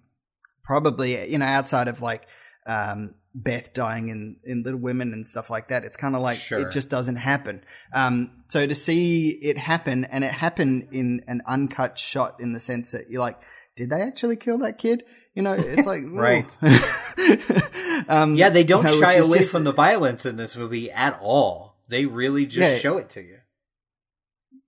probably, 0.65 1.31
you 1.31 1.37
know, 1.37 1.45
outside 1.45 1.87
of 1.87 2.01
like, 2.01 2.23
um, 2.67 3.15
Beth 3.35 3.73
dying 3.73 4.09
in, 4.09 4.37
in 4.45 4.63
Little 4.63 4.79
Women 4.81 5.13
and 5.13 5.27
stuff 5.27 5.49
like 5.49 5.69
that. 5.69 5.85
It's 5.85 5.97
kind 5.97 6.15
of 6.15 6.21
like 6.23 6.37
Sure. 6.39 6.61
it 6.61 6.71
just 6.73 6.89
doesn't 6.91 7.17
happen. 7.17 7.65
Um, 7.95 8.43
so 8.49 8.67
to 8.67 8.75
see 8.75 9.31
it 9.31 9.57
happen 9.57 10.05
and 10.05 10.23
it 10.25 10.33
happen 10.33 10.89
in 10.93 11.23
an 11.27 11.41
uncut 11.47 11.99
shot 11.99 12.41
in 12.41 12.53
the 12.53 12.61
sense 12.61 12.91
that 12.93 13.09
you're 13.11 13.23
like, 13.23 13.39
did 13.77 13.89
they 13.91 14.03
actually 14.03 14.37
kill 14.37 14.59
that 14.59 14.77
kid? 14.79 15.03
You 15.35 15.43
know, 15.43 15.55
it's 15.55 15.87
like, 15.87 16.03
Right. 16.07 16.55
um, 18.09 18.35
Yeah, 18.35 18.51
they 18.51 18.65
don't 18.65 18.85
you 18.85 18.91
know, 18.91 19.01
shy 19.01 19.15
away 19.15 19.39
just- 19.39 19.53
from 19.53 19.65
the 19.65 19.73
violence 19.73 20.27
in 20.27 20.37
this 20.37 20.57
movie 20.57 20.91
at 20.91 21.19
all. 21.23 21.77
They 21.89 22.07
really 22.07 22.47
just 22.47 22.59
Yeah. 22.73 22.79
show 22.79 22.99
it 22.99 23.11
to 23.11 23.23
you. 23.23 23.39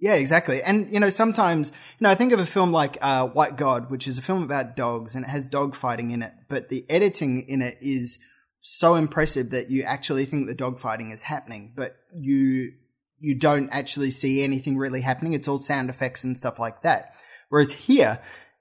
Yeah, 0.00 0.14
exactly. 0.14 0.62
And 0.62 0.92
you 0.92 1.00
know, 1.00 1.08
sometimes 1.08 1.68
you 1.70 2.04
know, 2.04 2.10
I 2.10 2.14
think 2.14 2.32
of 2.32 2.40
a 2.40 2.44
film 2.46 2.72
like 2.72 2.98
uh, 3.00 3.26
White 3.26 3.56
God, 3.56 3.90
which 3.90 4.06
is 4.06 4.18
a 4.18 4.22
film 4.22 4.42
about 4.42 4.76
dogs 4.76 5.14
and 5.14 5.24
it 5.24 5.28
has 5.28 5.46
dog 5.46 5.74
fighting 5.74 6.10
in 6.10 6.22
it, 6.22 6.32
but 6.48 6.68
the 6.68 6.84
editing 6.90 7.48
in 7.48 7.62
it 7.62 7.78
is 7.80 8.18
so 8.66 8.94
impressive 8.94 9.50
that 9.50 9.70
you 9.70 9.82
actually 9.82 10.24
think 10.24 10.46
the 10.46 10.54
dogfighting 10.54 11.12
is 11.12 11.22
happening, 11.22 11.74
but 11.76 11.96
you 12.14 12.72
you 13.20 13.34
don't 13.34 13.68
actually 13.68 14.10
see 14.10 14.42
anything 14.42 14.78
really 14.78 15.02
happening. 15.02 15.34
It's 15.34 15.48
all 15.48 15.58
sound 15.58 15.90
effects 15.90 16.24
and 16.24 16.36
stuff 16.36 16.58
like 16.58 16.80
that. 16.80 17.14
Whereas 17.50 17.72
here, 17.72 18.20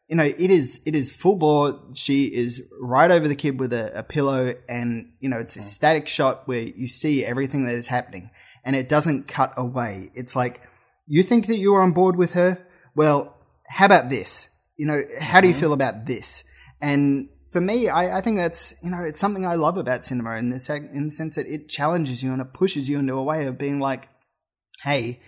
you 0.09 0.17
know, 0.17 0.25
it 0.25 0.51
is 0.51 0.81
it 0.85 0.93
is 0.93 1.09
full 1.09 1.37
bore. 1.37 1.79
She 1.93 2.25
is 2.25 2.61
right 2.81 3.09
over 3.09 3.29
the 3.29 3.35
kid 3.35 3.61
with 3.61 3.71
a, 3.71 3.99
a 3.99 4.03
pillow, 4.03 4.53
and 4.67 5.13
you 5.21 5.29
know, 5.29 5.37
it's 5.37 5.55
a 5.55 5.59
mm. 5.59 5.63
static 5.63 6.09
shot 6.09 6.49
where 6.49 6.63
you 6.63 6.89
see 6.89 7.23
everything 7.23 7.65
that 7.65 7.75
is 7.75 7.87
happening, 7.87 8.29
and 8.65 8.75
it 8.75 8.89
doesn't 8.89 9.29
cut 9.29 9.53
away. 9.55 10.11
It's 10.15 10.35
like 10.35 10.61
you 11.07 11.23
think 11.23 11.47
that 11.47 11.57
you 11.57 11.73
are 11.75 11.81
on 11.81 11.93
board 11.93 12.17
with 12.17 12.33
her. 12.33 12.61
Well, 12.93 13.37
how 13.69 13.85
about 13.85 14.09
this? 14.09 14.49
You 14.75 14.85
know, 14.85 15.01
how 15.21 15.39
do 15.39 15.47
you 15.47 15.53
mm-hmm. 15.53 15.61
feel 15.61 15.73
about 15.73 16.05
this? 16.05 16.43
And 16.81 17.29
for 17.53 17.61
me, 17.61 17.87
I, 17.87 18.17
I 18.17 18.21
think 18.21 18.37
that's 18.37 18.73
you 18.81 18.89
know, 18.89 19.03
it's 19.03 19.19
something 19.19 19.45
I 19.45 19.55
love 19.55 19.77
about 19.77 20.03
cinema 20.03 20.35
in 20.37 20.49
the 20.49 20.89
in 20.91 21.05
the 21.05 21.11
sense 21.11 21.35
that 21.35 21.45
it 21.45 21.69
challenges 21.69 22.23
you 22.23 22.33
and 22.33 22.41
it 22.41 22.51
pushes 22.51 22.89
you 22.89 22.97
into 22.97 23.13
a 23.13 23.23
way 23.23 23.45
of 23.45 23.59
being 23.59 23.79
like, 23.79 24.09
hey, 24.83 25.21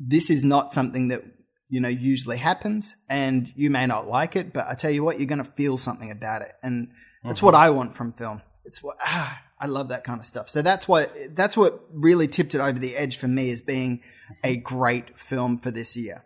this 0.00 0.30
is 0.30 0.42
not 0.42 0.72
something 0.72 1.08
that 1.08 1.22
you 1.68 1.80
know 1.80 1.88
usually 1.88 2.38
happens 2.38 2.96
and 3.10 3.52
you 3.54 3.68
may 3.68 3.84
not 3.84 4.08
like 4.08 4.36
it 4.36 4.54
but 4.54 4.66
i 4.68 4.72
tell 4.72 4.90
you 4.90 5.04
what 5.04 5.20
you're 5.20 5.26
going 5.26 5.44
to 5.44 5.52
feel 5.52 5.76
something 5.76 6.10
about 6.10 6.40
it. 6.40 6.52
And 6.62 6.88
that's 7.22 7.42
what 7.42 7.54
i 7.54 7.68
want 7.68 7.94
from 7.94 8.14
film. 8.14 8.40
It's 8.64 8.82
what 8.82 8.96
ah, 9.02 9.42
i 9.60 9.66
love 9.66 9.88
that 9.88 10.04
kind 10.04 10.18
of 10.18 10.24
stuff. 10.24 10.48
So 10.48 10.62
that's 10.62 10.88
what 10.88 11.14
that's 11.34 11.56
what 11.56 11.82
really 11.92 12.28
tipped 12.28 12.54
it 12.54 12.62
over 12.62 12.78
the 12.78 12.96
edge 12.96 13.18
for 13.18 13.28
me 13.28 13.50
as 13.50 13.60
being 13.60 14.00
a 14.42 14.56
great 14.56 15.20
film 15.20 15.58
for 15.58 15.70
this 15.70 15.96
year. 15.96 16.24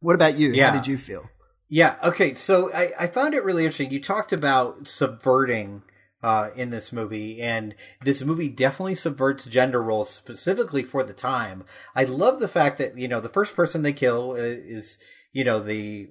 What 0.00 0.14
about 0.14 0.38
you? 0.38 0.52
Yeah. 0.52 0.70
how 0.70 0.76
did 0.76 0.86
you 0.86 0.96
feel 0.96 1.28
Yeah. 1.68 1.96
Okay. 2.02 2.34
So 2.34 2.72
I, 2.72 2.92
I 2.98 3.06
found 3.06 3.34
it 3.34 3.44
really 3.44 3.64
interesting. 3.64 3.90
You 3.90 4.00
talked 4.00 4.32
about 4.32 4.88
subverting 4.88 5.82
uh, 6.22 6.50
in 6.56 6.70
this 6.70 6.92
movie, 6.92 7.40
and 7.40 7.74
this 8.02 8.22
movie 8.22 8.48
definitely 8.48 8.94
subverts 8.94 9.44
gender 9.44 9.82
roles 9.82 10.10
specifically 10.10 10.82
for 10.82 11.04
the 11.04 11.12
time. 11.12 11.64
I 11.94 12.04
love 12.04 12.40
the 12.40 12.48
fact 12.48 12.78
that 12.78 12.96
you 12.98 13.06
know 13.06 13.20
the 13.20 13.28
first 13.28 13.54
person 13.54 13.82
they 13.82 13.92
kill 13.92 14.32
uh, 14.32 14.36
is 14.36 14.98
you 15.32 15.44
know 15.44 15.60
the 15.60 16.08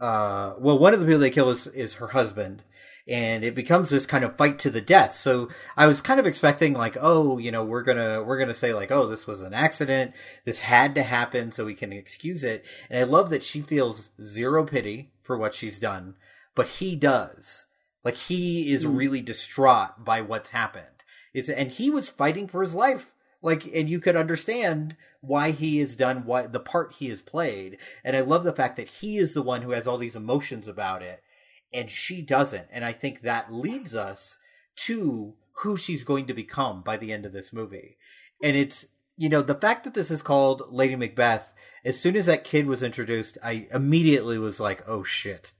uh 0.00 0.54
well 0.58 0.78
one 0.78 0.94
of 0.94 1.00
the 1.00 1.06
people 1.06 1.20
they 1.20 1.30
kill 1.30 1.50
is 1.50 1.66
is 1.68 1.94
her 1.94 2.08
husband, 2.08 2.64
and 3.08 3.42
it 3.42 3.54
becomes 3.54 3.88
this 3.88 4.04
kind 4.04 4.22
of 4.22 4.36
fight 4.36 4.58
to 4.58 4.70
the 4.70 4.82
death. 4.82 5.16
So 5.16 5.48
I 5.76 5.86
was 5.86 6.02
kind 6.02 6.20
of 6.20 6.26
expecting 6.26 6.74
like, 6.74 6.96
oh, 7.00 7.38
you 7.38 7.50
know, 7.50 7.64
we're 7.64 7.82
gonna 7.82 8.22
we're 8.22 8.38
gonna 8.38 8.52
say 8.54 8.74
like, 8.74 8.90
oh, 8.90 9.06
this 9.06 9.26
was 9.26 9.40
an 9.40 9.54
accident, 9.54 10.12
this 10.44 10.58
had 10.60 10.94
to 10.94 11.02
happen, 11.02 11.50
so 11.50 11.64
we 11.64 11.74
can 11.74 11.92
excuse 11.92 12.44
it. 12.44 12.64
And 12.90 13.00
I 13.00 13.04
love 13.04 13.30
that 13.30 13.44
she 13.44 13.62
feels 13.62 14.10
zero 14.22 14.64
pity 14.64 15.10
for 15.22 15.38
what 15.38 15.54
she's 15.54 15.78
done, 15.78 16.16
but 16.54 16.68
he 16.68 16.96
does. 16.96 17.64
Like 18.04 18.16
he 18.16 18.72
is 18.72 18.84
hmm. 18.84 18.94
really 18.94 19.22
distraught 19.22 20.04
by 20.04 20.20
what's 20.20 20.50
happened. 20.50 20.84
It's 21.32 21.48
and 21.48 21.70
he 21.70 21.90
was 21.90 22.10
fighting 22.10 22.46
for 22.46 22.62
his 22.62 22.74
life. 22.74 23.14
Like 23.40 23.64
and 23.74 23.88
you 23.88 24.00
could 24.00 24.16
understand 24.16 24.96
why 25.20 25.50
he 25.50 25.78
has 25.78 25.96
done 25.96 26.24
what 26.26 26.52
the 26.52 26.60
part 26.60 26.94
he 26.94 27.08
has 27.08 27.22
played. 27.22 27.78
And 28.04 28.16
I 28.16 28.20
love 28.20 28.44
the 28.44 28.52
fact 28.52 28.76
that 28.76 28.88
he 28.88 29.16
is 29.16 29.32
the 29.32 29.42
one 29.42 29.62
who 29.62 29.70
has 29.70 29.86
all 29.86 29.98
these 29.98 30.16
emotions 30.16 30.68
about 30.68 31.02
it 31.02 31.22
and 31.72 31.90
she 31.90 32.22
doesn't. 32.22 32.68
And 32.72 32.84
I 32.84 32.92
think 32.92 33.20
that 33.22 33.52
leads 33.52 33.94
us 33.94 34.38
to 34.86 35.34
who 35.62 35.76
she's 35.76 36.04
going 36.04 36.26
to 36.26 36.34
become 36.34 36.82
by 36.82 36.96
the 36.96 37.12
end 37.12 37.26
of 37.26 37.32
this 37.32 37.52
movie. 37.52 37.96
And 38.42 38.56
it's, 38.56 38.86
you 39.16 39.28
know, 39.28 39.42
the 39.42 39.54
fact 39.54 39.84
that 39.84 39.94
this 39.94 40.10
is 40.10 40.22
called 40.22 40.62
Lady 40.70 40.94
Macbeth, 40.96 41.52
as 41.84 41.98
soon 42.00 42.16
as 42.16 42.26
that 42.26 42.44
kid 42.44 42.66
was 42.66 42.82
introduced, 42.82 43.38
I 43.42 43.66
immediately 43.72 44.38
was 44.38 44.60
like, 44.60 44.84
oh 44.88 45.02
shit. 45.02 45.52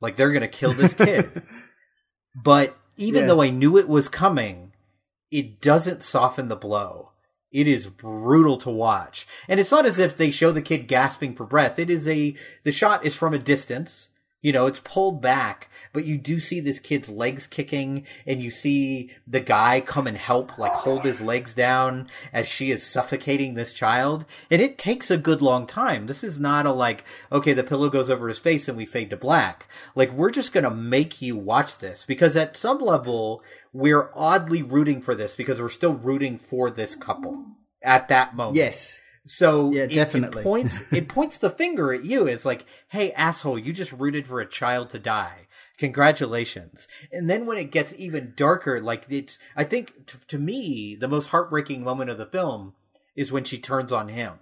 Like 0.00 0.16
they're 0.16 0.32
going 0.32 0.40
to 0.42 0.48
kill 0.48 0.72
this 0.72 0.94
kid. 0.94 1.42
but 2.34 2.76
even 2.96 3.22
Yeah. 3.22 3.26
though 3.28 3.42
I 3.42 3.50
knew 3.50 3.76
it 3.76 3.88
was 3.88 4.08
coming, 4.08 4.72
it 5.30 5.60
doesn't 5.60 6.02
soften 6.02 6.48
the 6.48 6.56
blow. 6.56 7.10
It 7.52 7.68
is 7.68 7.86
brutal 7.86 8.56
to 8.58 8.70
watch. 8.70 9.26
And 9.48 9.60
it's 9.60 9.70
not 9.70 9.86
as 9.86 9.98
if 9.98 10.16
they 10.16 10.30
show 10.30 10.50
the 10.50 10.62
kid 10.62 10.88
gasping 10.88 11.36
for 11.36 11.44
breath. 11.44 11.78
It 11.78 11.88
is 11.90 12.08
a, 12.08 12.34
the 12.64 12.72
shot 12.72 13.04
is 13.04 13.14
from 13.14 13.32
a 13.34 13.38
distance. 13.38 14.08
You 14.44 14.52
know, 14.52 14.66
it's 14.66 14.80
pulled 14.80 15.22
back, 15.22 15.70
but 15.94 16.04
you 16.04 16.18
do 16.18 16.38
see 16.38 16.60
this 16.60 16.78
kid's 16.78 17.08
legs 17.08 17.46
kicking 17.46 18.06
and 18.26 18.42
you 18.42 18.50
see 18.50 19.10
the 19.26 19.40
guy 19.40 19.80
come 19.80 20.06
and 20.06 20.18
help, 20.18 20.58
like 20.58 20.70
hold 20.70 21.04
his 21.04 21.22
legs 21.22 21.54
down 21.54 22.10
as 22.30 22.46
she 22.46 22.70
is 22.70 22.82
suffocating 22.82 23.54
this 23.54 23.72
child. 23.72 24.26
And 24.50 24.60
it 24.60 24.76
takes 24.76 25.10
a 25.10 25.16
good 25.16 25.40
long 25.40 25.66
time. 25.66 26.08
This 26.08 26.22
is 26.22 26.38
not 26.38 26.66
a 26.66 26.72
like, 26.72 27.04
okay, 27.32 27.54
the 27.54 27.64
pillow 27.64 27.88
goes 27.88 28.10
over 28.10 28.28
his 28.28 28.38
face 28.38 28.68
and 28.68 28.76
we 28.76 28.84
fade 28.84 29.08
to 29.08 29.16
black. 29.16 29.66
Like, 29.94 30.12
we're 30.12 30.30
just 30.30 30.52
gonna 30.52 30.70
make 30.70 31.22
you 31.22 31.38
watch 31.38 31.78
this 31.78 32.04
because 32.06 32.36
at 32.36 32.54
some 32.54 32.80
level, 32.80 33.42
we're 33.72 34.10
oddly 34.14 34.62
rooting 34.62 35.00
for 35.00 35.14
this 35.14 35.34
because 35.34 35.58
we're 35.58 35.70
still 35.70 35.94
rooting 35.94 36.38
for 36.38 36.70
this 36.70 36.94
couple 36.94 37.46
at 37.82 38.08
that 38.08 38.36
moment. 38.36 38.56
Yes. 38.56 39.00
So 39.26 39.70
Yeah, 39.72 39.82
it- 39.84 39.92
it, 39.92 39.94
definitely. 39.94 40.42
points 40.42 40.78
it 40.92 41.08
points 41.08 41.38
the 41.38 41.50
finger 41.50 41.92
at 41.92 42.04
you. 42.04 42.26
It's 42.26 42.44
like, 42.44 42.66
hey, 42.88 43.12
asshole, 43.12 43.58
you 43.58 43.72
just 43.72 43.92
rooted 43.92 44.26
for 44.26 44.40
a 44.40 44.46
child 44.46 44.90
to 44.90 44.98
die. 44.98 45.46
Congratulations. 45.78 46.86
And 47.10 47.28
then 47.30 47.46
when 47.46 47.56
it 47.56 47.70
gets 47.70 47.94
even 47.96 48.34
darker, 48.36 48.80
like 48.80 49.06
it's, 49.08 49.38
I 49.56 49.64
think 49.64 50.06
t- 50.06 50.18
to 50.28 50.38
me, 50.38 50.94
the 50.98 51.08
most 51.08 51.28
heartbreaking 51.28 51.82
moment 51.82 52.10
of 52.10 52.18
the 52.18 52.26
film 52.26 52.74
is 53.16 53.32
when 53.32 53.44
she 53.44 53.58
turns 53.58 53.90
on 53.90 54.08
him. 54.08 54.34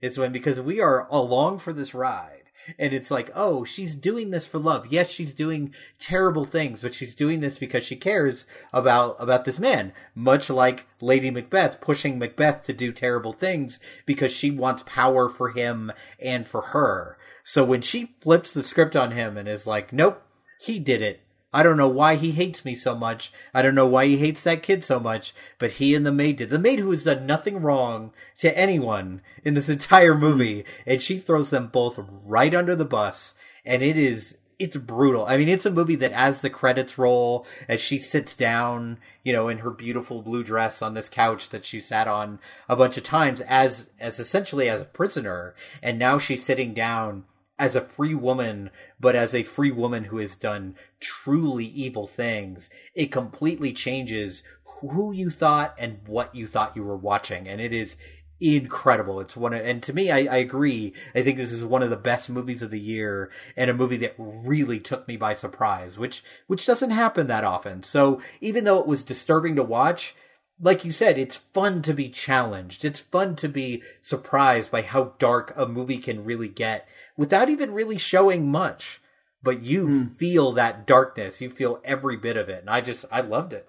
It's 0.00 0.18
when, 0.18 0.32
because 0.32 0.60
we 0.60 0.80
are 0.80 1.06
along 1.08 1.60
for 1.60 1.72
this 1.72 1.94
ride. 1.94 2.45
And 2.78 2.92
it's 2.92 3.10
like, 3.10 3.30
oh, 3.34 3.64
she's 3.64 3.94
doing 3.94 4.30
this 4.30 4.46
for 4.46 4.58
love. 4.58 4.86
Yes, 4.88 5.10
she's 5.10 5.34
doing 5.34 5.74
terrible 5.98 6.44
things, 6.44 6.82
but 6.82 6.94
she's 6.94 7.14
doing 7.14 7.40
this 7.40 7.58
because 7.58 7.84
she 7.84 7.96
cares 7.96 8.44
about, 8.72 9.16
about 9.18 9.44
this 9.44 9.58
man. 9.58 9.92
Much 10.14 10.50
like 10.50 10.86
Lady 11.00 11.30
Macbeth 11.30 11.80
pushing 11.80 12.18
Macbeth 12.18 12.64
to 12.64 12.72
do 12.72 12.92
terrible 12.92 13.32
things 13.32 13.78
because 14.04 14.32
she 14.32 14.50
wants 14.50 14.82
power 14.86 15.28
for 15.28 15.50
him 15.50 15.92
and 16.20 16.46
for 16.46 16.62
her. 16.62 17.18
So 17.44 17.64
when 17.64 17.82
she 17.82 18.16
flips 18.20 18.52
the 18.52 18.62
script 18.62 18.96
on 18.96 19.12
him 19.12 19.36
and 19.36 19.48
is 19.48 19.66
like, 19.66 19.92
nope, 19.92 20.22
he 20.58 20.78
did 20.78 21.02
it. 21.02 21.20
I 21.56 21.62
don't 21.62 21.78
know 21.78 21.88
why 21.88 22.16
he 22.16 22.32
hates 22.32 22.66
me 22.66 22.74
so 22.74 22.94
much. 22.94 23.32
I 23.54 23.62
don't 23.62 23.74
know 23.74 23.86
why 23.86 24.04
he 24.04 24.18
hates 24.18 24.42
that 24.42 24.62
kid 24.62 24.84
so 24.84 25.00
much, 25.00 25.34
but 25.58 25.70
he 25.70 25.94
and 25.94 26.04
the 26.04 26.12
maid 26.12 26.36
did. 26.36 26.50
The 26.50 26.58
maid 26.58 26.80
who 26.80 26.90
has 26.90 27.04
done 27.04 27.24
nothing 27.24 27.62
wrong 27.62 28.12
to 28.40 28.54
anyone 28.54 29.22
in 29.42 29.54
this 29.54 29.70
entire 29.70 30.14
movie, 30.14 30.66
and 30.84 31.00
she 31.00 31.16
throws 31.16 31.48
them 31.48 31.68
both 31.68 31.98
right 32.26 32.54
under 32.54 32.76
the 32.76 32.84
bus, 32.84 33.34
and 33.64 33.82
it 33.82 33.96
is, 33.96 34.36
it's 34.58 34.76
brutal. 34.76 35.24
I 35.24 35.38
mean, 35.38 35.48
it's 35.48 35.64
a 35.64 35.70
movie 35.70 35.96
that 35.96 36.12
as 36.12 36.42
the 36.42 36.50
credits 36.50 36.98
roll, 36.98 37.46
as 37.70 37.80
she 37.80 37.96
sits 37.96 38.36
down, 38.36 38.98
you 39.24 39.32
know, 39.32 39.48
in 39.48 39.60
her 39.60 39.70
beautiful 39.70 40.20
blue 40.20 40.44
dress 40.44 40.82
on 40.82 40.92
this 40.92 41.08
couch 41.08 41.48
that 41.48 41.64
she 41.64 41.80
sat 41.80 42.06
on 42.06 42.38
a 42.68 42.76
bunch 42.76 42.98
of 42.98 43.02
times 43.02 43.40
as, 43.40 43.88
as 43.98 44.20
essentially 44.20 44.68
as 44.68 44.82
a 44.82 44.84
prisoner, 44.84 45.54
and 45.82 45.98
now 45.98 46.18
she's 46.18 46.44
sitting 46.44 46.74
down 46.74 47.24
as 47.58 47.74
a 47.74 47.80
free 47.80 48.14
woman, 48.14 48.70
but 49.00 49.16
as 49.16 49.34
a 49.34 49.42
free 49.42 49.70
woman 49.70 50.04
who 50.04 50.18
has 50.18 50.34
done 50.34 50.74
truly 51.00 51.64
evil 51.64 52.06
things, 52.06 52.70
it 52.94 53.12
completely 53.12 53.72
changes 53.72 54.42
who 54.80 55.12
you 55.12 55.30
thought 55.30 55.74
and 55.78 56.00
what 56.06 56.34
you 56.34 56.46
thought 56.46 56.76
you 56.76 56.84
were 56.84 56.96
watching. 56.96 57.48
And 57.48 57.60
it 57.60 57.72
is 57.72 57.96
incredible. 58.40 59.20
It's 59.20 59.36
one 59.36 59.54
of, 59.54 59.64
and 59.64 59.82
to 59.82 59.94
me, 59.94 60.10
I, 60.10 60.18
I 60.18 60.36
agree. 60.36 60.92
I 61.14 61.22
think 61.22 61.38
this 61.38 61.52
is 61.52 61.64
one 61.64 61.82
of 61.82 61.90
the 61.90 61.96
best 61.96 62.28
movies 62.28 62.60
of 62.60 62.70
the 62.70 62.80
year 62.80 63.30
and 63.56 63.70
a 63.70 63.74
movie 63.74 63.96
that 63.98 64.14
really 64.18 64.78
took 64.78 65.08
me 65.08 65.16
by 65.16 65.34
surprise, 65.34 65.98
which, 65.98 66.22
which 66.46 66.66
doesn't 66.66 66.90
happen 66.90 67.26
that 67.26 67.44
often. 67.44 67.82
So 67.82 68.20
even 68.42 68.64
though 68.64 68.78
it 68.78 68.86
was 68.86 69.04
disturbing 69.04 69.56
to 69.56 69.62
watch, 69.62 70.14
like 70.60 70.84
you 70.84 70.92
said, 70.92 71.18
it's 71.18 71.36
fun 71.36 71.82
to 71.82 71.92
be 71.92 72.08
challenged. 72.08 72.84
It's 72.84 73.00
fun 73.00 73.36
to 73.36 73.48
be 73.48 73.82
surprised 74.02 74.70
by 74.70 74.82
how 74.82 75.14
dark 75.18 75.52
a 75.56 75.66
movie 75.66 75.98
can 75.98 76.24
really 76.24 76.48
get 76.48 76.88
without 77.16 77.48
even 77.48 77.72
really 77.72 77.98
showing 77.98 78.50
much. 78.50 79.00
But 79.42 79.62
you 79.62 79.86
hmm. 79.86 80.06
feel 80.14 80.52
that 80.52 80.86
darkness. 80.86 81.40
You 81.40 81.50
feel 81.50 81.80
every 81.84 82.16
bit 82.16 82.36
of 82.36 82.48
it. 82.48 82.60
And 82.60 82.70
I 82.70 82.80
just, 82.80 83.04
I 83.12 83.20
loved 83.20 83.52
it. 83.52 83.68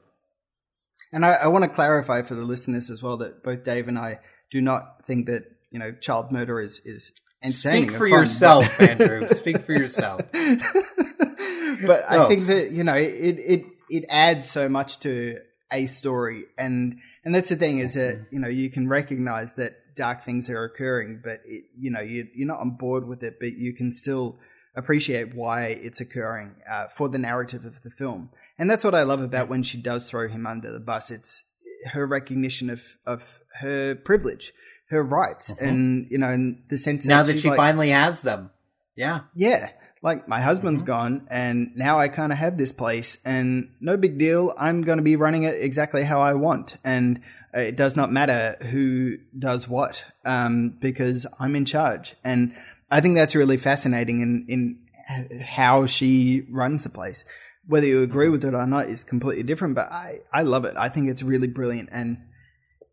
And 1.12 1.26
I, 1.26 1.34
I 1.34 1.48
want 1.48 1.64
to 1.64 1.70
clarify 1.70 2.22
for 2.22 2.36
the 2.36 2.42
listeners 2.42 2.90
as 2.90 3.02
well 3.02 3.18
that 3.18 3.44
both 3.44 3.64
Dave 3.64 3.88
and 3.88 3.98
I 3.98 4.20
do 4.52 4.62
not 4.62 5.06
think 5.06 5.28
that 5.28 5.46
you 5.72 5.80
know 5.80 5.92
child 5.94 6.32
murder 6.32 6.60
is 6.60 6.82
is 6.86 7.12
entertaining. 7.42 7.90
Speak 7.90 7.96
or 7.96 7.98
for 7.98 8.10
fun, 8.10 8.20
yourself, 8.20 8.66
but- 8.78 8.90
Andrew. 9.02 9.28
Speak 9.36 9.60
for 9.60 9.74
yourself. 9.74 10.22
but 10.32 12.06
I 12.10 12.18
No. 12.18 12.28
think 12.28 12.48
that 12.48 12.72
you 12.72 12.84
know 12.84 12.96
it 12.96 13.40
it 13.40 13.66
it 13.90 14.06
adds 14.10 14.50
so 14.50 14.68
much 14.68 15.00
to 15.02 15.40
a 15.72 15.86
story, 15.86 16.46
and 16.58 16.98
and 17.24 17.34
that's 17.34 17.50
the 17.50 17.56
thing 17.56 17.80
is 17.80 17.94
that 17.94 18.16
mm-hmm. 18.16 18.36
you 18.36 18.40
know 18.40 18.50
you 18.50 18.70
can 18.70 18.88
recognize 18.88 19.56
that 19.56 19.78
dark 19.98 20.24
things 20.24 20.50
are 20.50 20.64
occurring, 20.64 21.20
but 21.24 21.42
it, 21.46 21.66
you 21.78 21.92
know 21.92 22.00
you 22.00 22.28
you're 22.34 22.48
not 22.48 22.60
on 22.62 22.72
board 22.78 23.06
with 23.08 23.22
it, 23.24 23.40
but 23.42 23.54
you 23.58 23.74
can 23.74 23.92
still 23.92 24.38
appreciate 24.76 25.34
why 25.36 25.66
it's 25.66 26.00
occurring 26.00 26.56
uh, 26.72 26.88
for 26.96 27.10
the 27.10 27.18
narrative 27.18 27.66
of 27.66 27.82
the 27.84 27.90
film, 27.90 28.30
and 28.58 28.70
that's 28.70 28.84
what 28.84 28.96
I 28.96 29.04
love 29.04 29.22
about 29.22 29.50
when 29.50 29.64
she 29.64 29.78
does 29.78 30.10
throw 30.10 30.30
him 30.30 30.46
under 30.48 30.72
the 30.72 30.80
bus. 30.80 31.12
It's 31.12 31.44
her 31.92 32.06
recognition 32.06 32.70
of 32.70 32.82
of 33.06 33.22
her 33.62 33.96
privilege, 33.96 34.54
her 34.90 35.04
rights, 35.04 35.50
and 35.60 36.08
you 36.10 36.18
know, 36.18 36.30
and 36.30 36.64
the 36.70 36.78
sense 36.78 37.04
Mm-hmm. 37.04 37.10
now 37.10 37.24
that 37.24 37.34
she's 37.34 37.42
she 37.42 37.50
like, 37.50 37.58
finally 37.58 37.90
has 37.90 38.22
them. 38.22 38.52
Yeah. 38.96 39.22
yeah, 39.36 39.70
like 40.02 40.28
my 40.28 40.42
husband's 40.42 40.82
Mm-hmm. 40.82 40.88
gone, 40.92 41.28
and 41.30 41.72
now 41.76 42.00
I 42.00 42.08
kind 42.08 42.32
of 42.32 42.38
have 42.40 42.58
this 42.58 42.72
place, 42.74 43.18
and 43.24 43.70
no 43.80 43.96
big 43.98 44.18
deal. 44.18 44.54
I'm 44.58 44.82
going 44.82 44.98
to 44.98 45.04
be 45.04 45.16
running 45.16 45.44
it 45.44 45.56
exactly 45.62 46.04
how 46.04 46.20
I 46.22 46.34
want, 46.34 46.78
and 46.84 47.22
it 47.58 47.76
does 47.76 47.96
not 47.96 48.12
matter 48.12 48.58
who 48.62 49.18
does 49.38 49.68
what, 49.68 50.06
um, 50.26 50.70
because 50.80 51.26
I'm 51.40 51.56
in 51.56 51.66
charge. 51.66 52.16
And 52.24 52.56
I 52.90 53.02
think 53.02 53.16
that's 53.16 53.36
really 53.36 53.58
fascinating 53.58 54.22
in 54.22 54.46
in 54.48 55.42
how 55.42 55.86
she 55.86 56.46
runs 56.50 56.84
the 56.84 56.90
place. 56.90 57.26
Whether 57.66 57.88
you 57.88 58.02
agree 58.02 58.30
with 58.30 58.46
it 58.46 58.54
or 58.54 58.66
not 58.66 58.90
is 58.90 59.04
completely 59.04 59.44
different, 59.44 59.76
but 59.76 59.92
I 59.92 60.20
I 60.32 60.44
love 60.44 60.66
it. 60.66 60.76
I 60.78 60.90
think 60.90 61.10
it's 61.10 61.24
really 61.24 61.48
brilliant, 61.48 61.90
and 61.92 62.18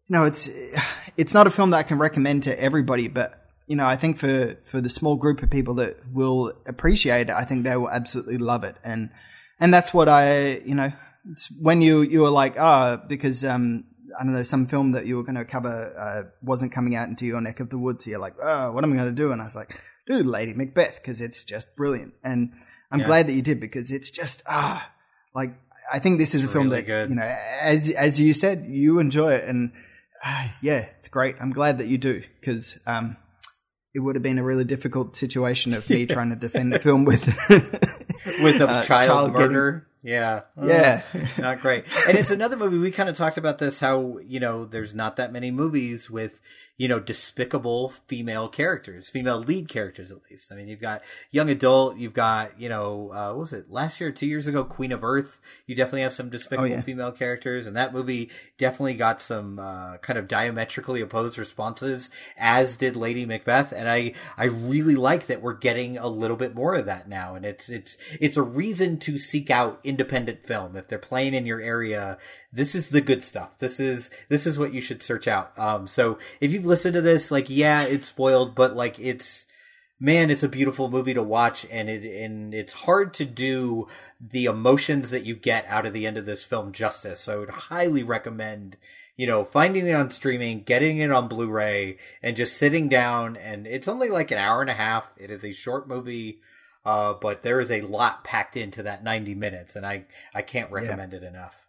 you 0.08 0.16
know, 0.16 0.24
it's 0.24 0.48
it's 1.16 1.34
not 1.34 1.46
a 1.46 1.50
film 1.50 1.70
that 1.70 1.78
I 1.78 1.82
can 1.82 1.98
recommend 1.98 2.42
to 2.44 2.60
everybody, 2.60 3.08
but 3.08 3.40
you 3.66 3.76
know, 3.76 3.86
I 3.86 3.96
think 3.96 4.18
for 4.18 4.56
for 4.64 4.80
the 4.80 4.88
small 4.88 5.16
group 5.16 5.42
of 5.42 5.50
people 5.50 5.74
that 5.74 5.96
will 6.12 6.52
appreciate 6.66 7.28
it, 7.28 7.34
I 7.34 7.44
think 7.44 7.64
they 7.64 7.76
will 7.76 7.90
absolutely 7.90 8.38
love 8.38 8.64
it, 8.64 8.76
and 8.84 9.10
and 9.60 9.72
that's 9.72 9.94
what 9.94 10.08
I, 10.08 10.58
you 10.58 10.74
know, 10.74 10.92
it's 11.30 11.50
when 11.60 11.80
you 11.80 12.02
you 12.02 12.20
were 12.20 12.30
like, 12.30 12.58
ah, 12.58 12.96
because 12.96 13.44
um, 13.44 13.84
I 14.18 14.24
don't 14.24 14.32
know, 14.32 14.42
some 14.42 14.66
film 14.66 14.92
that 14.92 15.06
you 15.06 15.16
were 15.16 15.22
going 15.22 15.34
to 15.36 15.44
cover 15.44 15.94
uh, 15.98 16.30
wasn't 16.42 16.72
coming 16.72 16.94
out 16.96 17.08
into 17.08 17.26
your 17.26 17.40
neck 17.40 17.60
of 17.60 17.70
the 17.70 17.78
woods, 17.78 18.04
so 18.04 18.10
you're 18.10 18.18
like, 18.20 18.34
oh, 18.42 18.72
what 18.72 18.84
am 18.84 18.92
I 18.92 18.96
going 18.96 19.14
to 19.14 19.22
do? 19.22 19.32
And 19.32 19.40
I 19.40 19.44
was 19.44 19.56
like, 19.56 19.78
do 20.06 20.22
Lady 20.22 20.54
Macbeth 20.54 21.00
because 21.00 21.20
it's 21.20 21.44
just 21.44 21.74
brilliant, 21.76 22.14
and 22.22 22.52
I'm 22.90 23.00
Yeah. 23.00 23.06
glad 23.06 23.26
that 23.28 23.32
you 23.32 23.42
did 23.42 23.58
because 23.60 23.90
it's 23.90 24.10
just 24.10 24.42
ah, 24.48 24.90
like 25.34 25.54
I 25.92 25.98
think 25.98 26.18
this 26.18 26.34
is 26.34 26.44
a 26.44 26.48
film 26.48 26.66
really 26.70 26.82
that 26.82 26.86
good. 26.86 27.08
you 27.10 27.16
know, 27.16 27.36
as 27.60 27.90
as 27.90 28.20
you 28.20 28.34
said, 28.34 28.66
you 28.68 28.98
enjoy 28.98 29.32
it, 29.34 29.44
and 29.48 29.72
uh, 30.24 30.48
yeah, 30.62 30.86
it's 30.98 31.08
great. 31.08 31.36
I'm 31.40 31.52
glad 31.52 31.78
that 31.78 31.86
you 31.88 31.98
do 31.98 32.22
because 32.40 32.78
um, 32.86 33.16
it 33.94 34.00
would 34.00 34.14
have 34.16 34.22
been 34.22 34.38
a 34.38 34.44
really 34.44 34.64
difficult 34.64 35.16
situation 35.16 35.72
of 35.74 35.88
me 35.90 36.06
trying 36.16 36.30
to 36.30 36.36
defend 36.36 36.74
a 36.74 36.78
film 36.78 37.04
with 37.04 37.26
With 38.42 38.60
a 38.60 38.68
uh, 38.68 38.82
child, 38.82 39.32
getting- 39.34 39.48
murder. 39.52 39.86
Yeah. 40.04 40.42
Yeah. 40.62 41.02
not 41.38 41.60
great. 41.60 41.86
And 42.06 42.18
it's 42.18 42.30
another 42.30 42.56
movie. 42.56 42.76
We 42.78 42.90
kind 42.90 43.08
of 43.08 43.16
talked 43.16 43.38
about 43.38 43.58
this 43.58 43.80
how, 43.80 44.18
you 44.18 44.38
know, 44.38 44.66
there's 44.66 44.94
not 44.94 45.16
that 45.16 45.32
many 45.32 45.50
movies 45.50 46.10
with 46.10 46.40
you 46.76 46.88
know, 46.88 46.98
despicable 46.98 47.92
female 48.08 48.48
characters, 48.48 49.08
female 49.08 49.38
lead 49.38 49.68
characters 49.68 50.10
at 50.10 50.18
least. 50.28 50.50
I 50.50 50.56
mean, 50.56 50.66
you've 50.66 50.80
got 50.80 51.02
young 51.30 51.48
adult, 51.48 51.98
you've 51.98 52.14
got, 52.14 52.58
you 52.60 52.68
know, 52.68 53.12
uh, 53.12 53.28
what 53.28 53.38
was 53.38 53.52
it, 53.52 53.70
last 53.70 54.00
year, 54.00 54.10
two 54.10 54.26
years 54.26 54.48
ago, 54.48 54.64
Queen 54.64 54.90
of 54.90 55.04
Earth. 55.04 55.38
You 55.66 55.76
definitely 55.76 56.02
have 56.02 56.14
some 56.14 56.30
despicable 56.30 56.68
yeah. 56.68 56.80
female 56.80 57.12
characters, 57.12 57.68
and 57.68 57.76
that 57.76 57.92
movie 57.92 58.28
definitely 58.58 58.96
got 58.96 59.22
some 59.22 59.60
uh, 59.60 59.98
kind 59.98 60.18
of 60.18 60.26
diametrically 60.26 61.00
opposed 61.00 61.38
responses, 61.38 62.10
as 62.36 62.76
did 62.76 62.96
Lady 62.96 63.24
Macbeth. 63.24 63.72
And 63.72 63.88
I, 63.88 64.14
I 64.36 64.44
really 64.44 64.96
like 64.96 65.26
that 65.26 65.42
we're 65.42 65.54
getting 65.54 65.96
a 65.96 66.08
little 66.08 66.36
bit 66.36 66.56
more 66.56 66.74
of 66.74 66.86
that 66.86 67.08
now, 67.08 67.36
and 67.36 67.46
it's 67.46 67.68
it's 67.68 67.96
it's 68.20 68.36
a 68.36 68.42
reason 68.42 68.98
to 68.98 69.16
seek 69.16 69.48
out 69.48 69.78
independent 69.84 70.44
film 70.44 70.74
if 70.74 70.88
they're 70.88 70.98
playing 70.98 71.34
in 71.34 71.46
your 71.46 71.60
area 71.60 72.18
this 72.54 72.76
is 72.76 72.90
the 72.90 73.00
good 73.00 73.24
stuff. 73.24 73.58
This 73.58 73.80
is 73.80 74.10
this 74.28 74.46
is 74.46 74.58
what 74.58 74.72
you 74.72 74.80
should 74.80 75.02
search 75.02 75.26
out. 75.26 75.58
Um, 75.58 75.88
so 75.88 76.18
if 76.40 76.52
you've 76.52 76.64
listened 76.64 76.94
to 76.94 77.00
this, 77.00 77.30
like, 77.30 77.50
yeah, 77.50 77.82
it's 77.82 78.06
spoiled, 78.06 78.54
but 78.54 78.76
like, 78.76 78.98
it's 79.00 79.46
man, 79.98 80.30
it's 80.30 80.44
a 80.44 80.48
beautiful 80.48 80.88
movie 80.88 81.14
to 81.14 81.22
watch, 81.22 81.66
and 81.70 81.90
it 81.90 82.04
and 82.22 82.54
it's 82.54 82.72
hard 82.72 83.12
to 83.14 83.24
do 83.24 83.88
the 84.20 84.44
emotions 84.44 85.10
that 85.10 85.26
you 85.26 85.34
get 85.34 85.66
out 85.66 85.84
of 85.84 85.92
the 85.92 86.06
end 86.06 86.16
of 86.16 86.26
this 86.26 86.44
film 86.44 86.70
justice. 86.72 87.20
So 87.20 87.32
I 87.32 87.36
would 87.38 87.50
highly 87.50 88.02
recommend. 88.02 88.76
You 89.16 89.28
know, 89.28 89.44
finding 89.44 89.86
it 89.86 89.92
on 89.92 90.10
streaming, 90.10 90.64
getting 90.64 90.98
it 90.98 91.12
on 91.12 91.28
Blu-ray, 91.28 91.98
and 92.20 92.34
just 92.34 92.56
sitting 92.56 92.88
down. 92.88 93.36
And 93.36 93.64
it's 93.64 93.86
only 93.86 94.08
like 94.08 94.32
an 94.32 94.38
hour 94.38 94.60
and 94.60 94.68
a 94.68 94.74
half. 94.74 95.04
It 95.16 95.30
is 95.30 95.44
a 95.44 95.52
short 95.52 95.86
movie, 95.86 96.40
uh, 96.84 97.14
but 97.14 97.44
there 97.44 97.60
is 97.60 97.70
a 97.70 97.82
lot 97.82 98.24
packed 98.24 98.56
into 98.56 98.82
that 98.82 99.04
90 99.04 99.36
minutes, 99.36 99.76
and 99.76 99.86
I 99.86 100.06
I 100.34 100.42
can't 100.42 100.72
recommend 100.72 101.12
yeah. 101.12 101.18
it 101.18 101.22
enough. 101.22 101.63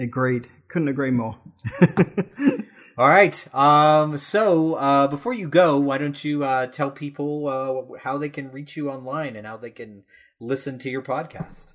Agreed. 0.00 0.48
Couldn't 0.68 0.88
agree 0.88 1.10
more. 1.10 1.36
All 2.98 3.08
right. 3.08 3.54
Um, 3.54 4.18
so 4.18 4.74
uh, 4.74 5.06
before 5.06 5.34
you 5.34 5.48
go, 5.48 5.78
why 5.78 5.98
don't 5.98 6.24
you 6.24 6.42
uh, 6.42 6.66
tell 6.66 6.90
people 6.90 7.46
uh, 7.94 7.98
how 8.00 8.18
they 8.18 8.30
can 8.30 8.50
reach 8.50 8.76
you 8.76 8.90
online 8.90 9.36
and 9.36 9.46
how 9.46 9.58
they 9.58 9.70
can 9.70 10.04
listen 10.40 10.78
to 10.80 10.90
your 10.90 11.02
podcast? 11.02 11.74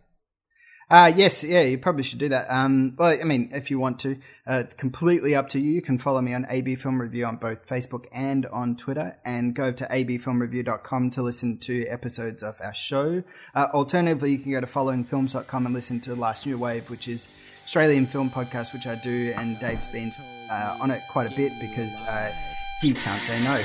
Uh, 0.89 1.11
yes, 1.15 1.43
yeah, 1.43 1.61
you 1.61 1.79
probably 1.79 2.03
should 2.03 2.19
do 2.19 2.29
that. 2.29 2.45
Um, 2.47 2.95
well, 2.97 3.17
I 3.19 3.23
mean, 3.23 3.49
if 3.53 3.71
you 3.71 3.79
want 3.79 3.99
to, 4.01 4.19
uh, 4.47 4.61
it's 4.65 4.75
completely 4.75 5.33
up 5.33 5.49
to 5.49 5.59
you. 5.59 5.71
You 5.71 5.81
can 5.81 5.97
follow 5.97 6.21
me 6.21 6.33
on 6.33 6.45
AB 6.47 6.75
Film 6.75 7.01
Review 7.01 7.25
on 7.25 7.37
both 7.37 7.65
Facebook 7.65 8.05
and 8.11 8.45
on 8.47 8.75
Twitter, 8.75 9.17
and 9.25 9.55
go 9.55 9.71
to 9.71 9.87
abfilmreview.com 9.87 11.09
to 11.09 11.23
listen 11.23 11.57
to 11.59 11.87
episodes 11.87 12.43
of 12.43 12.61
our 12.63 12.75
show. 12.75 13.23
Uh, 13.55 13.67
alternatively, 13.73 14.33
you 14.33 14.37
can 14.37 14.51
go 14.51 14.61
to 14.61 14.67
followingfilms.com 14.67 15.65
and 15.65 15.73
listen 15.73 16.01
to 16.01 16.13
Last 16.13 16.45
New 16.45 16.59
Wave, 16.59 16.87
which 16.91 17.07
is 17.07 17.35
Australian 17.65 18.05
film 18.05 18.29
podcast, 18.29 18.73
which 18.73 18.85
I 18.85 18.93
do, 18.93 19.33
and 19.35 19.59
Dave's 19.59 19.87
been 19.87 20.13
uh, 20.51 20.77
on 20.79 20.91
it 20.91 21.01
quite 21.09 21.25
a 21.25 21.35
bit 21.35 21.51
because 21.59 21.99
uh, 22.01 22.31
he 22.79 22.93
can't 22.93 23.23
say 23.23 23.41
no. 23.41 23.55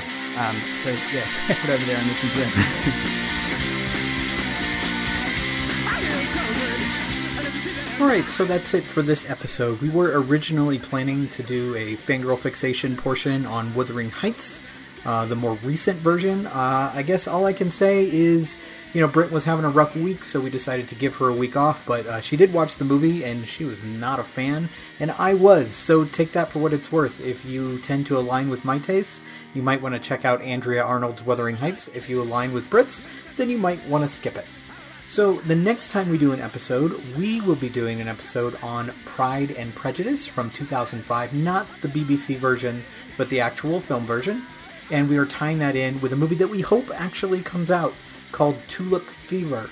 Um, 0.41 0.57
so 0.81 0.89
yeah, 0.89 1.21
head 1.53 1.69
over 1.69 1.85
there 1.85 1.97
and 1.97 2.07
listen 2.07 2.29
to 2.29 2.39
them. 2.39 2.51
All 8.01 8.07
right, 8.07 8.27
so 8.27 8.43
that's 8.43 8.73
it 8.73 8.83
for 8.83 9.03
this 9.03 9.29
episode. 9.29 9.79
We 9.79 9.89
were 9.89 10.19
originally 10.19 10.79
planning 10.79 11.29
to 11.29 11.43
do 11.43 11.75
a 11.75 11.95
fangirl 11.95 12.39
fixation 12.39 12.97
portion 12.97 13.45
on 13.45 13.75
Wuthering 13.75 14.09
Heights, 14.09 14.59
uh, 15.05 15.27
the 15.27 15.35
more 15.35 15.53
recent 15.61 15.99
version. 15.99 16.47
Uh, 16.47 16.91
I 16.95 17.03
guess 17.03 17.27
all 17.27 17.45
I 17.45 17.53
can 17.53 17.69
say 17.69 18.09
is 18.11 18.57
you 18.93 18.99
know, 18.99 19.07
Brit 19.07 19.31
was 19.31 19.45
having 19.45 19.63
a 19.63 19.69
rough 19.69 19.95
week, 19.95 20.23
so 20.23 20.41
we 20.41 20.49
decided 20.49 20.89
to 20.89 20.95
give 20.95 21.15
her 21.17 21.29
a 21.29 21.33
week 21.33 21.55
off. 21.55 21.85
But 21.85 22.05
uh, 22.05 22.19
she 22.19 22.35
did 22.35 22.53
watch 22.53 22.75
the 22.75 22.85
movie, 22.85 23.23
and 23.23 23.47
she 23.47 23.63
was 23.63 23.83
not 23.83 24.19
a 24.19 24.23
fan, 24.23 24.69
and 24.99 25.11
I 25.11 25.33
was. 25.33 25.73
So 25.73 26.03
take 26.03 26.33
that 26.33 26.51
for 26.51 26.59
what 26.59 26.73
it's 26.73 26.91
worth. 26.91 27.25
If 27.25 27.45
you 27.45 27.79
tend 27.79 28.05
to 28.07 28.17
align 28.17 28.49
with 28.49 28.65
my 28.65 28.79
tastes, 28.79 29.21
you 29.53 29.61
might 29.61 29.81
want 29.81 29.95
to 29.95 29.99
check 29.99 30.25
out 30.25 30.41
Andrea 30.41 30.83
Arnold's 30.83 31.23
Wuthering 31.23 31.57
Heights. 31.57 31.87
If 31.89 32.09
you 32.09 32.21
align 32.21 32.53
with 32.53 32.69
Brit's, 32.69 33.03
then 33.37 33.49
you 33.49 33.57
might 33.57 33.85
want 33.87 34.03
to 34.03 34.09
skip 34.09 34.35
it. 34.35 34.45
So 35.05 35.35
the 35.41 35.55
next 35.55 35.91
time 35.91 36.09
we 36.09 36.17
do 36.17 36.31
an 36.31 36.39
episode, 36.41 36.93
we 37.15 37.41
will 37.41 37.55
be 37.55 37.69
doing 37.69 37.99
an 37.99 38.07
episode 38.07 38.57
on 38.63 38.93
Pride 39.05 39.51
and 39.51 39.75
Prejudice 39.75 40.25
from 40.25 40.49
2005, 40.51 41.33
not 41.33 41.67
the 41.81 41.89
BBC 41.89 42.37
version, 42.37 42.83
but 43.17 43.29
the 43.29 43.41
actual 43.41 43.81
film 43.81 44.05
version. 44.05 44.45
And 44.89 45.09
we 45.09 45.17
are 45.17 45.25
tying 45.25 45.59
that 45.59 45.75
in 45.75 45.99
with 46.01 46.13
a 46.13 46.17
movie 46.17 46.35
that 46.35 46.49
we 46.49 46.61
hope 46.61 46.89
actually 46.93 47.41
comes 47.41 47.71
out 47.71 47.93
called 48.31 48.57
Tulip 48.67 49.03
Fever. 49.03 49.69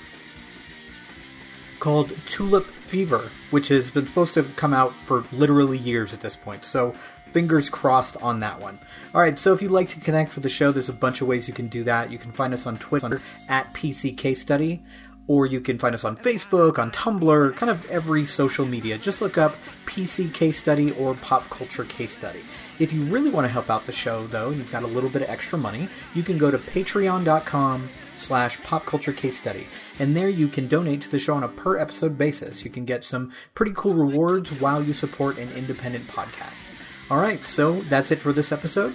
Called 1.78 2.12
Tulip 2.26 2.66
Fever, 2.66 3.30
which 3.50 3.68
has 3.68 3.90
been 3.90 4.06
supposed 4.06 4.34
to 4.34 4.42
come 4.42 4.74
out 4.74 4.94
for 4.94 5.24
literally 5.32 5.78
years 5.78 6.12
at 6.12 6.20
this 6.20 6.36
point. 6.36 6.64
So 6.64 6.92
fingers 7.32 7.70
crossed 7.70 8.16
on 8.18 8.40
that 8.40 8.60
one. 8.60 8.78
All 9.14 9.20
right, 9.20 9.38
so 9.38 9.52
if 9.52 9.62
you'd 9.62 9.70
like 9.70 9.88
to 9.90 10.00
connect 10.00 10.34
with 10.34 10.42
the 10.42 10.50
show, 10.50 10.72
there's 10.72 10.88
a 10.88 10.92
bunch 10.92 11.20
of 11.20 11.28
ways 11.28 11.48
you 11.48 11.54
can 11.54 11.68
do 11.68 11.84
that. 11.84 12.10
You 12.10 12.18
can 12.18 12.32
find 12.32 12.52
us 12.52 12.66
on 12.66 12.76
Twitter 12.76 13.20
at 13.48 13.72
PC 13.72 14.16
Case 14.16 14.40
Study, 14.40 14.82
or 15.26 15.46
you 15.46 15.60
can 15.60 15.78
find 15.78 15.94
us 15.94 16.04
on 16.04 16.16
Facebook, 16.16 16.78
on 16.78 16.90
Tumblr, 16.90 17.56
kind 17.56 17.70
of 17.70 17.88
every 17.88 18.26
social 18.26 18.66
media. 18.66 18.98
Just 18.98 19.20
look 19.20 19.38
up 19.38 19.54
PC 19.86 20.32
Case 20.34 20.58
Study 20.58 20.90
or 20.92 21.14
Pop 21.14 21.48
Culture 21.50 21.84
Case 21.84 22.16
Study. 22.16 22.40
If 22.78 22.92
you 22.92 23.04
really 23.04 23.30
want 23.30 23.44
to 23.44 23.52
help 23.52 23.70
out 23.70 23.86
the 23.86 23.92
show, 23.92 24.26
though, 24.26 24.48
and 24.48 24.56
you've 24.56 24.72
got 24.72 24.82
a 24.82 24.88
little 24.88 25.10
bit 25.10 25.22
of 25.22 25.28
extra 25.28 25.58
money, 25.58 25.88
you 26.14 26.22
can 26.22 26.36
go 26.38 26.50
to 26.50 26.58
patreon.com 26.58 27.88
slash 28.20 28.62
pop 28.62 28.86
culture 28.86 29.12
case 29.12 29.36
study. 29.36 29.66
And 29.98 30.16
there 30.16 30.28
you 30.28 30.48
can 30.48 30.68
donate 30.68 31.02
to 31.02 31.10
the 31.10 31.18
show 31.18 31.34
on 31.34 31.42
a 31.42 31.48
per 31.48 31.78
episode 31.78 32.16
basis. 32.16 32.64
You 32.64 32.70
can 32.70 32.84
get 32.84 33.04
some 33.04 33.32
pretty 33.54 33.72
cool 33.74 33.94
rewards 33.94 34.50
while 34.60 34.82
you 34.82 34.92
support 34.92 35.38
an 35.38 35.50
independent 35.52 36.06
podcast. 36.08 36.64
All 37.10 37.20
right, 37.20 37.44
so 37.44 37.80
that's 37.82 38.10
it 38.10 38.20
for 38.20 38.32
this 38.32 38.52
episode. 38.52 38.94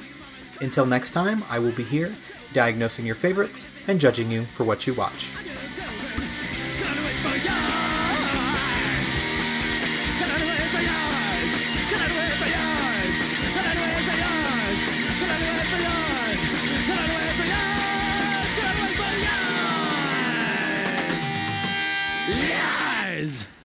Until 0.61 0.85
next 0.85 1.11
time, 1.11 1.43
I 1.49 1.59
will 1.59 1.73
be 1.73 1.83
here 1.83 2.13
diagnosing 2.53 3.05
your 3.05 3.15
favorites 3.15 3.67
and 3.87 3.99
judging 3.99 4.31
you 4.31 4.45
for 4.45 4.63
what 4.63 4.87
you 4.87 4.93
watch. 4.93 5.31